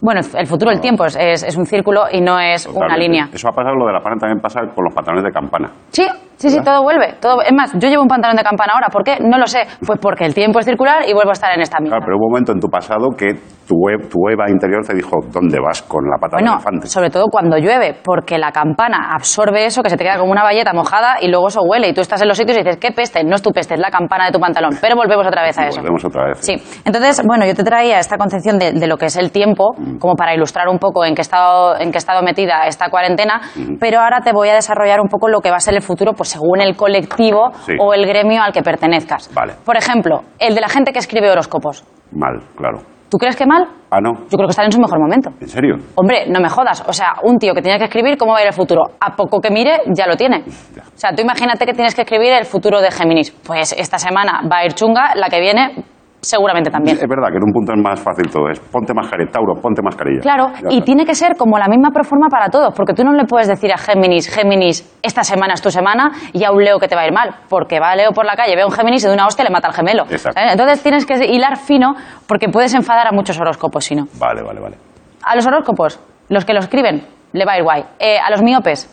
Bueno, 0.00 0.20
el 0.36 0.46
futuro, 0.48 0.72
el 0.72 0.80
tiempo, 0.80 1.04
es, 1.06 1.16
es- 1.16 1.44
es 1.44 1.56
un 1.56 1.64
círculo 1.64 2.02
y 2.10 2.20
no 2.20 2.38
es 2.40 2.66
una 2.66 2.96
línea. 2.96 3.28
Eso 3.32 3.48
ha 3.48 3.52
pasado, 3.52 3.76
lo 3.76 3.86
de 3.86 3.92
la 3.92 4.00
pana 4.00 4.16
también 4.18 4.40
pasa 4.40 4.60
con 4.74 4.84
los 4.84 4.92
pantalones 4.92 5.24
de 5.24 5.30
campana. 5.30 5.70
Sí, 5.90 6.04
sí, 6.42 6.50
sí, 6.50 6.60
todo 6.64 6.82
vuelve. 6.82 7.14
Todo, 7.20 7.42
es 7.42 7.52
más, 7.52 7.72
yo 7.74 7.88
llevo 7.88 8.02
un 8.02 8.08
pantalón 8.08 8.36
de 8.36 8.42
campana 8.42 8.72
ahora. 8.74 8.88
¿Por 8.88 9.04
qué? 9.04 9.18
No 9.20 9.38
lo 9.38 9.46
sé. 9.46 9.60
Pues 9.86 9.98
porque 10.00 10.24
el 10.24 10.34
tiempo 10.34 10.58
es 10.58 10.64
circular 10.66 11.08
y 11.08 11.12
vuelvo 11.12 11.30
a 11.30 11.32
estar 11.34 11.52
en 11.54 11.60
esta 11.60 11.78
mierda. 11.80 11.96
Claro, 11.96 12.04
pero 12.06 12.16
hubo 12.18 12.26
un 12.26 12.32
momento 12.32 12.52
en 12.52 12.60
tu 12.60 12.68
pasado 12.68 13.08
que 13.16 13.34
tu, 13.66 13.76
web, 13.76 14.08
tu 14.08 14.18
Eva 14.28 14.50
interior 14.50 14.84
te 14.84 14.94
dijo, 14.94 15.16
¿dónde 15.32 15.58
vas 15.60 15.82
con 15.82 16.04
la 16.04 16.18
pata 16.20 16.36
Bueno, 16.36 16.50
de 16.52 16.56
elefante? 16.56 16.86
sobre 16.88 17.10
todo 17.10 17.26
cuando 17.30 17.56
llueve, 17.58 17.94
porque 18.02 18.36
la 18.38 18.50
campana 18.52 19.10
absorbe 19.14 19.64
eso 19.66 19.82
que 19.82 19.90
se 19.90 19.96
te 19.96 20.04
queda 20.04 20.18
como 20.18 20.32
una 20.32 20.42
valleta 20.42 20.72
mojada 20.72 21.16
y 21.20 21.28
luego 21.28 21.48
eso 21.48 21.60
huele 21.62 21.88
y 21.88 21.94
tú 21.94 22.00
estás 22.00 22.20
en 22.22 22.28
los 22.28 22.36
sitios 22.36 22.58
y 22.58 22.62
dices, 22.62 22.76
¿qué 22.78 22.90
peste? 22.90 23.22
No 23.24 23.36
es 23.36 23.42
tu 23.42 23.50
peste, 23.52 23.74
es 23.74 23.80
la 23.80 23.90
campana 23.90 24.26
de 24.26 24.32
tu 24.32 24.40
pantalón. 24.40 24.76
Pero 24.80 24.96
volvemos 24.96 25.26
otra 25.26 25.42
vez 25.42 25.56
a 25.58 25.66
eso. 25.68 25.80
Volvemos 25.80 26.04
otra 26.04 26.24
vez. 26.26 26.38
Sí, 26.40 26.54
entonces, 26.84 27.22
bueno, 27.24 27.46
yo 27.46 27.54
te 27.54 27.62
traía 27.64 27.98
esta 27.98 28.16
concepción 28.18 28.58
de, 28.58 28.72
de 28.72 28.86
lo 28.86 28.96
que 28.96 29.06
es 29.06 29.16
el 29.16 29.30
tiempo, 29.30 29.72
Mm. 29.76 29.98
como 29.98 30.14
para 30.16 30.34
ilustrar 30.34 30.68
un 30.68 30.78
poco 30.78 31.04
en 31.04 31.14
qué 31.14 31.22
estado, 31.22 31.78
en 31.78 31.92
qué 31.92 31.98
estado 31.98 32.22
metida 32.22 32.66
esta 32.66 32.90
cuarentena, 32.90 33.40
Mm. 33.54 33.76
pero 33.80 34.00
ahora 34.00 34.20
te 34.22 34.32
voy 34.32 34.48
a 34.48 34.54
desarrollar 34.54 35.00
un 35.00 35.08
poco 35.08 35.28
lo 35.28 35.40
que 35.40 35.50
va 35.50 35.56
a 35.56 35.60
ser 35.60 35.74
el 35.74 35.82
futuro, 35.82 36.12
pues 36.14 36.31
según 36.32 36.60
el 36.60 36.76
colectivo 36.76 37.50
Sí. 37.66 37.74
o 37.78 37.94
el 37.94 38.06
gremio 38.06 38.42
al 38.42 38.52
que 38.52 38.62
pertenezcas. 38.62 39.30
Vale. 39.34 39.54
Por 39.64 39.76
ejemplo, 39.76 40.22
el 40.38 40.54
de 40.54 40.60
la 40.60 40.68
gente 40.68 40.92
que 40.92 40.98
escribe 40.98 41.30
horóscopos. 41.30 41.84
Mal, 42.12 42.40
claro. 42.56 42.78
¿Tú 43.10 43.18
crees 43.18 43.36
que 43.36 43.44
mal? 43.44 43.66
Ah, 43.90 44.00
no. 44.00 44.10
Yo 44.30 44.36
creo 44.38 44.46
que 44.46 44.52
están 44.52 44.64
en 44.64 44.72
su 44.72 44.80
mejor 44.80 44.98
momento. 44.98 45.28
¿En 45.38 45.46
serio? 45.48 45.74
Hombre, 45.96 46.24
no 46.28 46.40
me 46.40 46.48
jodas. 46.48 46.82
O 46.88 46.94
sea, 46.94 47.12
un 47.22 47.36
tío 47.36 47.52
que 47.52 47.60
tiene 47.60 47.78
que 47.78 47.84
escribir 47.84 48.16
cómo 48.16 48.32
va 48.32 48.38
a 48.38 48.40
ir 48.40 48.46
el 48.46 48.54
futuro. 48.54 48.84
A 48.98 49.14
poco 49.14 49.38
que 49.38 49.50
mire, 49.50 49.82
ya 49.94 50.06
lo 50.06 50.16
tiene. 50.16 50.42
O 50.46 50.96
sea, 50.96 51.12
tú 51.14 51.20
imagínate 51.20 51.66
que 51.66 51.74
tienes 51.74 51.94
que 51.94 52.02
escribir 52.02 52.32
el 52.32 52.46
futuro 52.46 52.80
de 52.80 52.90
Géminis. 52.90 53.30
Pues 53.30 53.74
esta 53.78 53.98
semana 53.98 54.40
va 54.50 54.58
a 54.60 54.64
ir 54.64 54.72
chunga, 54.72 55.14
la 55.14 55.28
que 55.28 55.40
viene 55.40 55.84
seguramente 56.22 56.70
también. 56.70 56.96
Es 56.96 57.08
verdad 57.08 57.28
que 57.30 57.36
en 57.36 57.42
un 57.44 57.52
punto 57.52 57.72
es 57.74 57.82
más 57.82 58.00
fácil 58.00 58.30
todo. 58.30 58.48
Es 58.48 58.60
ponte 58.60 58.94
mascarilla, 58.94 59.30
Tauro, 59.30 59.54
ponte 59.60 59.82
mascarilla. 59.82 60.20
Claro, 60.20 60.48
Ya 60.62 60.68
y 60.70 60.74
está. 60.74 60.84
tiene 60.84 61.04
que 61.04 61.14
ser 61.14 61.36
como 61.36 61.58
la 61.58 61.66
misma 61.68 61.90
proforma 61.90 62.28
para 62.30 62.48
todos, 62.48 62.72
porque 62.74 62.94
tú 62.94 63.02
no 63.04 63.12
le 63.12 63.24
puedes 63.24 63.48
decir 63.48 63.72
a 63.72 63.76
Géminis, 63.76 64.28
Géminis, 64.32 64.88
esta 65.02 65.24
semana 65.24 65.54
es 65.54 65.60
tu 65.62 65.70
semana, 65.70 66.12
y 66.32 66.44
a 66.44 66.52
un 66.52 66.62
Leo 66.62 66.78
que 66.78 66.86
te 66.88 66.94
va 66.94 67.02
a 67.02 67.06
ir 67.06 67.12
mal, 67.12 67.34
porque 67.48 67.80
va 67.80 67.94
Leo 67.96 68.12
por 68.12 68.24
la 68.24 68.34
calle, 68.36 68.54
ve 68.54 68.62
a 68.62 68.66
un 68.66 68.72
Géminis 68.72 69.04
y 69.04 69.08
de 69.08 69.14
una 69.14 69.26
hostia 69.26 69.44
le 69.44 69.50
mata 69.50 69.66
al 69.68 69.74
gemelo. 69.74 70.04
Exacto. 70.08 70.40
Entonces 70.40 70.82
tienes 70.82 71.04
que 71.04 71.14
hilar 71.26 71.56
fino, 71.58 71.94
porque 72.28 72.48
puedes 72.48 72.72
enfadar 72.74 73.06
a 73.08 73.12
muchos 73.12 73.38
horóscopos 73.40 73.84
si 73.84 73.94
no. 73.96 74.04
Vale, 74.18 74.42
vale, 74.42 74.60
vale. 74.60 74.76
A 75.24 75.34
los 75.34 75.46
horóscopos, 75.46 76.00
los 76.28 76.44
que 76.44 76.52
lo 76.52 76.60
escriben, 76.60 77.04
le 77.32 77.44
va 77.44 77.52
a 77.52 77.58
ir 77.58 77.64
guay. 77.64 77.84
Eh, 77.98 78.18
a 78.18 78.30
los 78.30 78.42
miopes, 78.42 78.88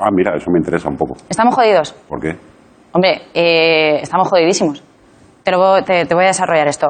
Ah, 0.00 0.10
mira, 0.12 0.36
eso 0.36 0.48
me 0.52 0.58
interesa 0.60 0.88
un 0.88 0.96
poco. 0.96 1.14
estamos 1.28 1.52
jodidos. 1.56 1.92
¿Por 2.08 2.20
qué? 2.20 2.36
Hombre, 2.92 3.22
eh, 3.34 3.98
estamos 4.00 4.28
jodidísimos. 4.28 4.84
Te, 5.42 5.50
lo 5.50 5.58
voy- 5.58 5.82
te- 5.82 6.04
te 6.06 6.14
voy 6.14 6.24
a 6.24 6.28
desarrollar 6.28 6.68
esto. 6.68 6.88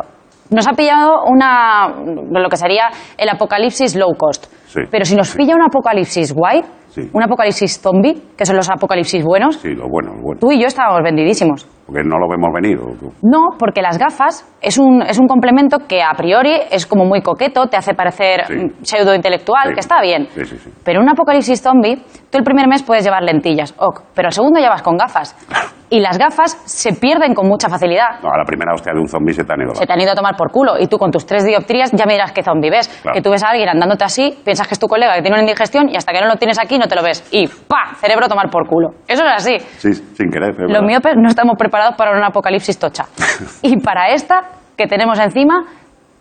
Nos 0.50 0.66
ha 0.66 0.72
pillado 0.72 1.24
una, 1.26 1.88
lo 1.88 2.48
que 2.48 2.56
sería 2.56 2.88
el 3.18 3.28
apocalipsis 3.28 3.94
low 3.96 4.14
cost. 4.16 4.46
Sí. 4.66 4.80
Pero 4.90 5.04
si 5.04 5.14
nos 5.14 5.34
pilla 5.34 5.54
un 5.54 5.62
apocalipsis 5.62 6.32
guay, 6.34 6.62
Sí. 6.88 7.02
un 7.12 7.22
apocalipsis 7.22 7.80
zombie, 7.80 8.14
que 8.37 8.46
son 8.46 8.56
los 8.56 8.68
apocalipsis 8.70 9.22
buenos, 9.22 9.56
Sí, 9.56 9.68
lo 9.74 9.88
bueno, 9.88 10.14
lo 10.14 10.22
bueno. 10.22 10.40
tú 10.40 10.50
y 10.50 10.61
yo 10.61 10.66
estábamos 10.66 11.02
vendidísimos. 11.02 11.66
Porque 11.88 12.03
no 12.05 12.18
lo 12.18 12.29
vemos 12.29 12.51
venir. 12.55 12.77
No, 13.22 13.57
porque 13.59 13.81
las 13.81 13.96
gafas 13.96 14.44
es 14.61 14.77
un, 14.77 15.01
es 15.01 15.18
un 15.18 15.27
complemento 15.27 15.79
que 15.88 16.03
a 16.03 16.12
priori 16.14 16.53
es 16.70 16.85
como 16.87 17.07
muy 17.07 17.22
coqueto, 17.22 17.66
te 17.68 17.79
hace 17.79 17.94
parecer 17.94 18.44
Sí. 18.46 18.55
mm, 18.55 18.70
pseudo-intelectual, 18.83 19.68
Sí. 19.68 19.72
que 19.74 19.81
está 19.81 20.03
bien. 20.03 20.27
Sí, 20.35 20.44
sí, 20.44 20.59
sí. 20.59 20.70
Pero 20.85 20.98
en 21.01 21.05
un 21.05 21.11
apocalipsis 21.11 21.62
zombie, 21.62 21.96
tú 22.31 22.37
el 22.37 22.44
primer 22.44 22.68
mes 22.68 22.83
puedes 22.83 23.05
llevar 23.05 23.22
lentillas, 23.22 23.74
ok, 23.79 24.03
pero 24.14 24.29
el 24.29 24.33
segundo 24.35 24.61
ya 24.61 24.68
vas 24.68 24.83
con 24.83 24.98
gafas. 24.98 25.35
Y 25.90 26.01
las 26.01 26.18
gafas 26.18 26.53
se 26.66 26.92
pierden 26.92 27.33
con 27.33 27.48
mucha 27.48 27.70
facilidad. 27.70 28.20
No, 28.22 28.29
a 28.29 28.37
la 28.37 28.44
primera 28.44 28.74
hostia 28.74 28.92
de 28.92 29.01
un 29.01 29.09
zombie 29.09 29.33
se 29.33 29.42
te 29.42 29.55
han 29.55 29.62
ido. 29.62 29.74
Se 29.74 29.87
te 29.87 29.90
han 29.94 29.98
ido 29.98 30.12
a 30.12 30.14
tomar 30.14 30.37
por 30.37 30.51
culo 30.53 30.74
y 30.79 30.87
tú 30.87 30.98
con 30.98 31.11
tus 31.11 31.24
tres 31.24 31.46
dioptrías 31.46 31.92
ya 31.92 32.05
me 32.05 32.12
dirás 32.12 32.31
qué 32.33 32.42
zombie 32.42 32.68
ves. 32.70 32.88
Claro. 33.01 33.14
Que 33.14 33.22
tú 33.22 33.31
ves 33.31 33.42
a 33.42 33.48
alguien 33.48 33.70
andándote 33.70 34.05
así, 34.05 34.38
piensas 34.44 34.68
que 34.68 34.74
es 34.74 34.79
tu 34.79 34.87
colega 34.87 35.14
que 35.14 35.22
tiene 35.22 35.37
una 35.37 35.44
indigestión 35.44 35.88
y 35.88 35.96
hasta 35.96 36.12
que 36.12 36.20
no 36.20 36.27
lo 36.27 36.37
tienes 36.37 36.59
aquí 36.59 36.77
no 36.79 36.88
te 36.88 36.94
lo 36.94 37.03
ves. 37.03 37.27
Y 37.33 37.46
¡pa! 37.46 37.94
Cerebro 37.96 38.27
a 38.27 38.29
tomar 38.29 38.51
por 38.51 38.68
culo. 38.68 38.90
Eso 39.09 39.24
es 39.24 39.33
así. 39.35 39.59
Sí, 39.79 39.94
sin 39.94 40.29
querer. 40.31 40.55
Los 40.59 40.83
miopes 40.83 41.14
no 41.16 41.27
estamos 41.27 41.55
preparados 41.59 41.77
para 41.96 42.12
un 42.16 42.22
apocalipsis 42.24 42.78
tocha. 42.78 43.04
y 43.62 43.78
para 43.80 44.08
esta 44.08 44.40
que 44.76 44.86
tenemos 44.86 45.18
encima, 45.18 45.64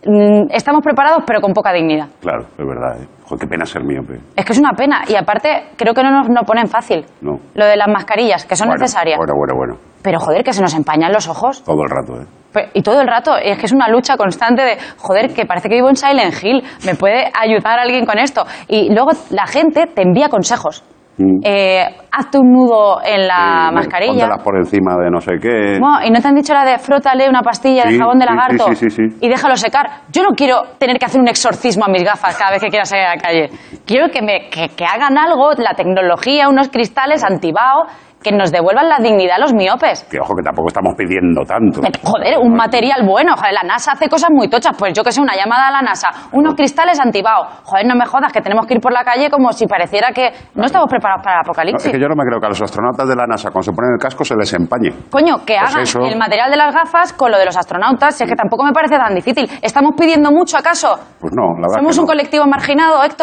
mm, 0.04 0.50
estamos 0.50 0.82
preparados 0.82 1.22
pero 1.26 1.40
con 1.40 1.52
poca 1.52 1.72
dignidad. 1.72 2.08
Claro, 2.20 2.42
es 2.58 2.66
verdad. 2.66 3.00
¿eh? 3.02 3.06
Joder, 3.24 3.40
qué 3.40 3.46
pena 3.46 3.64
ser 3.66 3.84
míope. 3.84 4.18
Es 4.36 4.44
que 4.44 4.52
es 4.52 4.58
una 4.58 4.72
pena 4.72 5.02
y 5.08 5.14
aparte 5.14 5.70
creo 5.76 5.92
que 5.94 6.02
no 6.02 6.10
nos 6.10 6.28
lo 6.28 6.42
ponen 6.42 6.66
fácil. 6.66 7.04
No. 7.20 7.38
Lo 7.54 7.66
de 7.66 7.76
las 7.76 7.88
mascarillas, 7.88 8.44
que 8.46 8.56
son 8.56 8.68
Bueno, 8.68 8.80
necesarias. 8.80 9.18
Bueno, 9.18 9.34
bueno, 9.36 9.54
bueno. 9.56 9.74
Pero 10.02 10.18
joder, 10.20 10.42
que 10.44 10.52
se 10.52 10.62
nos 10.62 10.74
empañan 10.74 11.12
los 11.12 11.28
ojos. 11.28 11.62
Todo 11.64 11.82
el 11.82 11.90
rato, 11.90 12.22
¿eh? 12.22 12.26
Pe- 12.52 12.70
Y 12.72 12.82
todo 12.82 13.00
el 13.02 13.06
rato, 13.08 13.36
es 13.36 13.58
que 13.58 13.66
es 13.66 13.72
una 13.72 13.88
lucha 13.88 14.16
constante 14.16 14.62
de, 14.62 14.78
joder, 14.96 15.34
que 15.34 15.44
parece 15.44 15.68
que 15.68 15.74
vivo 15.74 15.88
en 15.90 15.96
Silent 15.96 16.34
Hill, 16.42 16.62
¿me 16.86 16.94
puede 16.94 17.30
ayudar 17.38 17.78
alguien 17.78 18.06
con 18.06 18.18
esto? 18.18 18.44
Y 18.68 18.92
luego 18.94 19.10
la 19.30 19.46
gente 19.46 19.86
te 19.94 20.02
envía 20.02 20.28
consejos. 20.30 20.82
Mm. 21.18 21.40
Eh, 21.44 21.84
hazte 22.12 22.38
un 22.38 22.52
nudo 22.52 23.00
en 23.04 23.26
la 23.26 23.68
Sí, 23.68 23.74
mascarilla. 23.74 24.28
Por 24.42 24.56
encima 24.56 24.96
de 24.96 25.10
no 25.10 25.20
sé 25.20 25.32
qué. 25.40 25.78
Y 26.06 26.10
no 26.10 26.20
te 26.20 26.28
han 26.28 26.34
dicho 26.34 26.54
la 26.54 26.64
de 26.64 26.78
frótale 26.78 27.28
una 27.28 27.42
pastilla 27.42 27.84
de 27.84 27.98
jabón 27.98 28.18
de 28.18 28.26
lagarto 28.26 28.66
sí, 28.68 28.74
sí, 28.76 28.90
sí, 28.90 29.08
sí. 29.08 29.16
y 29.20 29.28
déjalo 29.28 29.56
secar. 29.56 30.02
Yo 30.12 30.22
no 30.22 30.30
quiero 30.36 30.62
tener 30.78 30.96
que 30.98 31.06
hacer 31.06 31.20
un 31.20 31.28
exorcismo 31.28 31.84
a 31.86 31.88
mis 31.88 32.04
gafas 32.04 32.36
cada 32.38 32.52
vez 32.52 32.62
que 32.62 32.68
quiera 32.68 32.84
salir 32.84 33.04
a 33.04 33.16
la 33.16 33.20
calle. 33.20 33.50
Quiero 33.84 34.08
que, 34.10 34.22
me, 34.22 34.48
que, 34.48 34.68
que 34.76 34.84
hagan 34.84 35.18
algo, 35.18 35.50
la 35.58 35.74
tecnología, 35.74 36.48
unos 36.48 36.68
cristales 36.68 37.24
antibao 37.24 37.86
que 38.22 38.32
nos 38.32 38.50
devuelvan 38.50 38.88
la 38.88 38.98
dignidad 38.98 39.36
a 39.36 39.38
los 39.40 39.54
miopes. 39.54 40.04
Que 40.10 40.18
ojo, 40.20 40.34
que 40.34 40.42
tampoco 40.42 40.68
estamos 40.68 40.94
pidiendo 40.96 41.42
tanto. 41.46 41.80
Eh, 41.86 41.92
Joder, 42.02 42.38
un 42.38 42.54
material 42.54 43.06
bueno. 43.06 43.34
Joder, 43.36 43.52
la 43.52 43.62
NASA 43.62 43.92
hace 43.92 44.08
cosas 44.08 44.30
muy 44.32 44.48
tochas. 44.48 44.74
Pues 44.78 44.92
yo 44.92 45.02
que 45.04 45.12
sé, 45.12 45.20
una 45.20 45.36
llamada 45.36 45.68
a 45.68 45.70
la 45.70 45.82
NASA, 45.82 46.08
unos 46.32 46.54
cristales 46.54 46.98
antibao. 47.00 47.44
Joder, 47.64 47.86
no 47.86 47.94
me 47.94 48.06
jodas, 48.06 48.32
que 48.32 48.40
tenemos 48.40 48.66
que 48.66 48.74
ir 48.74 48.80
por 48.80 48.92
la 48.92 49.04
calle 49.04 49.30
como 49.30 49.52
si 49.52 49.66
pareciera 49.66 50.10
que 50.12 50.30
no 50.54 50.64
estamos 50.64 50.88
preparados 50.88 51.22
para 51.24 51.36
el 51.36 51.42
No, 51.44 51.50
apocalipsis. 51.50 51.86
es 51.86 51.92
que 51.92 52.00
yo 52.00 52.08
no 52.08 52.14
me 52.16 52.24
creo 52.24 52.40
que 52.40 52.46
a 52.46 52.48
los 52.50 52.60
astronautas 52.62 53.08
de 53.08 53.14
la 53.16 53.26
NASA, 53.26 53.50
cuando 53.50 53.62
se 53.64 53.72
ponen 53.72 53.92
el 53.94 54.00
casco, 54.00 54.24
se 54.24 54.34
les 54.34 54.52
empañe. 54.52 54.90
Coño, 55.10 55.38
que 55.46 55.56
Pues 55.58 55.70
hagan 55.70 55.82
eso. 55.82 56.00
el 56.00 56.18
material 56.18 56.50
de 56.50 56.56
las 56.56 56.74
gafas 56.74 57.12
con 57.12 57.30
lo 57.30 57.38
de 57.38 57.44
los 57.44 57.56
astronautas, 57.56 58.16
si 58.16 58.24
es 58.24 58.30
que 58.30 58.36
tampoco 58.36 58.64
me 58.64 58.72
parece 58.72 58.96
tan 58.96 59.14
difícil. 59.14 59.48
¿Estamos 59.62 59.92
pidiendo 59.96 60.30
mucho 60.30 60.56
acaso? 60.58 60.98
Pues 61.20 61.32
no, 61.34 61.54
la 61.54 61.68
verdad. 61.68 61.76
Somos 61.78 61.94
que 61.94 61.96
no. 61.96 62.02
un 62.02 62.06
colectivo 62.08 62.46
marginado, 62.46 63.02
Héctor. 63.04 63.16